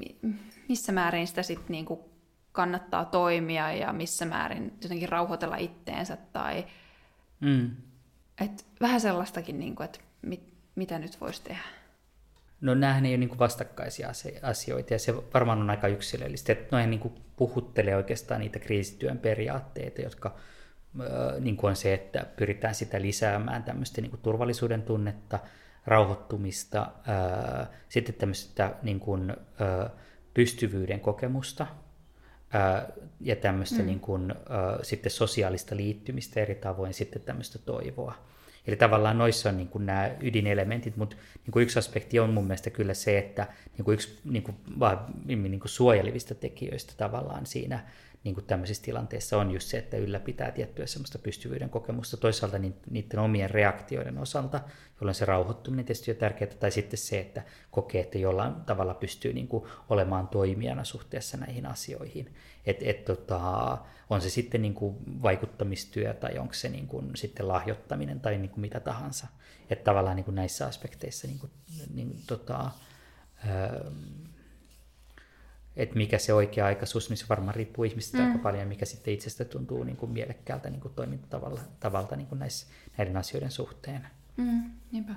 [0.68, 2.10] missä määrin sitä sitten niinku
[2.52, 6.66] kannattaa toimia ja missä määrin jotenkin rauhoitella itteensä tai
[7.40, 7.70] mm.
[8.40, 10.42] et vähän sellaistakin, niinku, että mit,
[10.74, 11.62] mitä nyt voisi tehdä.
[12.60, 14.08] No näähän ei ole niin vastakkaisia
[14.42, 16.52] asioita ja se varmaan on aika yksilöllistä.
[16.52, 20.36] Että noihin niin puhuttelee oikeastaan niitä kriisityön periaatteita, jotka
[21.40, 25.38] niin kuin on se, että pyritään sitä lisäämään tämmöistä niin turvallisuuden tunnetta–
[25.86, 29.90] rauhoittumista, ää, sitten tämmöistä niin kuin, ää,
[30.34, 31.66] pystyvyyden kokemusta
[32.52, 32.88] ää,
[33.20, 33.86] ja tämmöistä mm.
[33.86, 38.14] niin kuin, ää, sitten sosiaalista liittymistä eri tavoin, sitten tämmöistä toivoa.
[38.66, 42.44] Eli tavallaan noissa on niin kuin nämä ydinelementit, mutta niin kuin yksi aspekti on mun
[42.44, 44.56] mielestä kyllä se, että niin kuin yksi niin kuin,
[45.26, 47.84] niin kuin suojelivista tekijöistä tavallaan siinä
[48.24, 52.58] niin kuin tämmöisissä tilanteissa on just se, että ylläpitää tiettyä semmoista pystyvyyden kokemusta toisaalta
[52.90, 54.60] niiden omien reaktioiden osalta,
[55.00, 59.32] jolloin se rauhoittuminen tietysti on tärkeää, tai sitten se, että kokee, että jollain tavalla pystyy
[59.32, 62.34] niin kuin olemaan toimijana suhteessa näihin asioihin.
[62.66, 63.78] Et, et, tota,
[64.10, 68.50] on se sitten niin kuin vaikuttamistyö tai onko se niin kuin sitten lahjoittaminen tai niin
[68.50, 69.26] kuin mitä tahansa.
[69.70, 71.50] Että tavallaan niin kuin näissä aspekteissa niin kuin,
[71.94, 72.70] niin, tota,
[73.48, 73.90] öö,
[75.76, 78.26] että mikä se oikea aikaisuus, niin se varmaan riippuu ihmistä mm.
[78.26, 82.38] aika paljon, mikä sitten itsestä tuntuu niin kuin mielekkäältä niin kuin toimintatavalta tavalta, niin kuin
[82.38, 82.66] näissä,
[82.98, 84.06] näiden asioiden suhteen.
[84.36, 85.12] Mm, niinpä.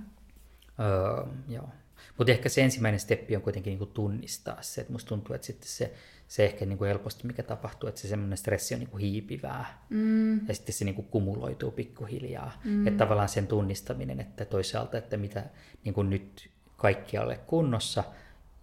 [0.79, 1.69] Öö, joo.
[2.17, 5.47] Mutta ehkä se ensimmäinen steppi on kuitenkin niin kuin tunnistaa se, että musta tuntuu, että
[5.47, 5.93] sitten se,
[6.27, 9.85] se ehkä niin kuin helposti mikä tapahtuu, että se semmoinen stressi on niin kuin hiipivää
[9.89, 10.47] mm.
[10.47, 12.61] ja sitten se niin kuin kumuloituu pikkuhiljaa.
[12.63, 12.87] Mm.
[12.87, 15.43] Että tavallaan sen tunnistaminen, että toisaalta, että mitä
[15.83, 18.03] niin kuin nyt kaikkialle kunnossa–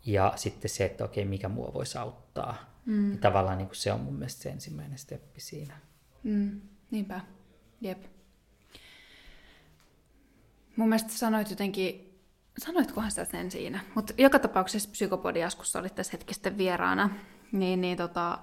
[0.07, 2.57] ja sitten se, että okei, mikä mua voisi auttaa.
[2.87, 3.13] Mm.
[3.13, 5.75] Ja tavallaan niin kuin se on mun mielestä se ensimmäinen steppi siinä.
[6.23, 7.21] Mm, niinpä,
[7.81, 8.05] jep.
[10.77, 12.21] Mun mielestä sanoit jotenkin,
[12.59, 17.11] sanoitkohan sä sen siinä, mutta joka tapauksessa psykopodiaskussa olit tässä hetkistä vieraana,
[17.53, 18.39] niin, niin tota,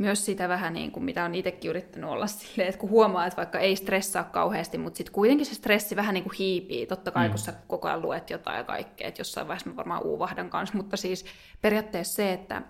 [0.00, 3.36] myös sitä vähän niin kuin, mitä on itsekin yrittänyt olla silleen, että kun huomaa, että
[3.36, 7.28] vaikka ei stressaa kauheasti, mutta sitten kuitenkin se stressi vähän niin kuin hiipii, totta kai
[7.28, 7.30] mm.
[7.30, 10.76] kun sä koko ajan luet jotain ja kaikkea, että jossain vaiheessa mä varmaan uuvahdan kanssa,
[10.76, 11.24] mutta siis
[11.60, 12.62] periaatteessa se, että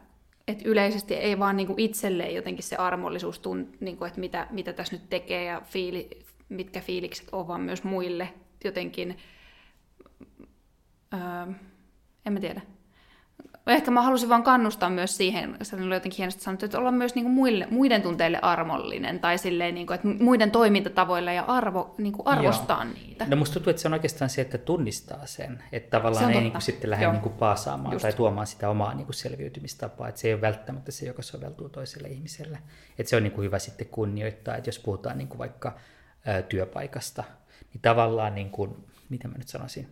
[0.49, 4.47] että yleisesti ei vaan niin kuin itselleen jotenkin se armollisuus, tunt, niin kuin, että mitä,
[4.51, 6.11] mitä tässä nyt tekee ja fiili,
[6.49, 8.29] mitkä fiilikset on, vaan myös muille
[8.65, 9.19] jotenkin,
[11.15, 11.53] öö,
[12.27, 12.61] en mä tiedä,
[13.67, 17.15] Ehkä mä halusin vaan kannustaa myös siihen, se oli jotenkin hienosti sanottu, että olla myös
[17.15, 21.95] niin kuin muille, muiden tunteille armollinen, tai silleen, niin kuin, että muiden toimintatavoilla ja arvo,
[21.99, 22.95] niin kuin arvostaa Joo.
[22.95, 23.27] niitä.
[23.27, 26.53] No musta tuntuu, että se on oikeastaan se, että tunnistaa sen, että tavallaan ei niin
[26.53, 28.03] kuin sitten lähde niin kuin paasaamaan Just.
[28.03, 31.69] tai tuomaan sitä omaa niin kuin selviytymistapaa, että se ei ole välttämättä se, joka soveltuu
[31.69, 32.59] toiselle ihmiselle.
[32.99, 35.77] Että se on niin kuin hyvä sitten kunnioittaa, että jos puhutaan niin kuin vaikka
[36.27, 37.25] ää, työpaikasta,
[37.73, 38.77] niin tavallaan, niin kuin,
[39.09, 39.89] miten mä nyt sanoisin,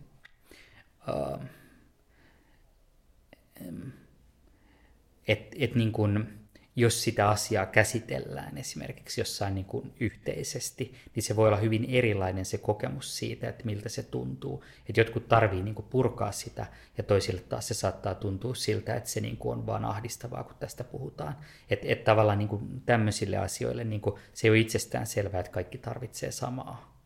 [5.27, 6.27] että et niin kun,
[6.75, 12.45] jos sitä asiaa käsitellään esimerkiksi jossain niin kuin yhteisesti, niin se voi olla hyvin erilainen
[12.45, 14.63] se kokemus siitä, että miltä se tuntuu.
[14.89, 16.65] Että jotkut tarvii niin kuin purkaa sitä
[16.97, 20.55] ja toisille taas se saattaa tuntua siltä, että se niin kuin on vaan ahdistavaa, kun
[20.59, 21.37] tästä puhutaan.
[21.69, 25.51] Että et tavallaan niin kuin tämmöisille asioille niin kuin, se ei ole itsestään selvää, että
[25.51, 27.03] kaikki tarvitsee samaa.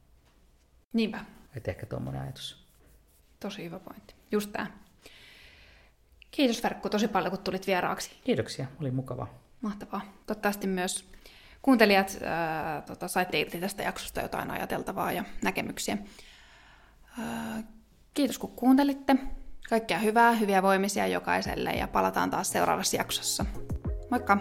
[0.93, 1.25] Niinpä.
[1.55, 2.67] Että ehkä tuommoinen ajatus.
[3.39, 4.15] Tosi hyvä pointti.
[4.31, 4.82] Just tämä.
[6.35, 8.11] Kiitos Verkku tosi paljon, kun tulit vieraaksi.
[8.23, 9.27] Kiitoksia, oli mukava.
[9.61, 10.01] Mahtavaa.
[10.25, 11.05] Toivottavasti myös
[11.61, 15.97] kuuntelijat ää, tota, saitte irti tästä jaksosta jotain ajateltavaa ja näkemyksiä.
[17.19, 17.63] Ää,
[18.13, 19.15] kiitos kun kuuntelitte.
[19.69, 23.45] Kaikkea hyvää, hyviä voimisia jokaiselle ja palataan taas seuraavassa jaksossa.
[24.09, 24.37] Moikka!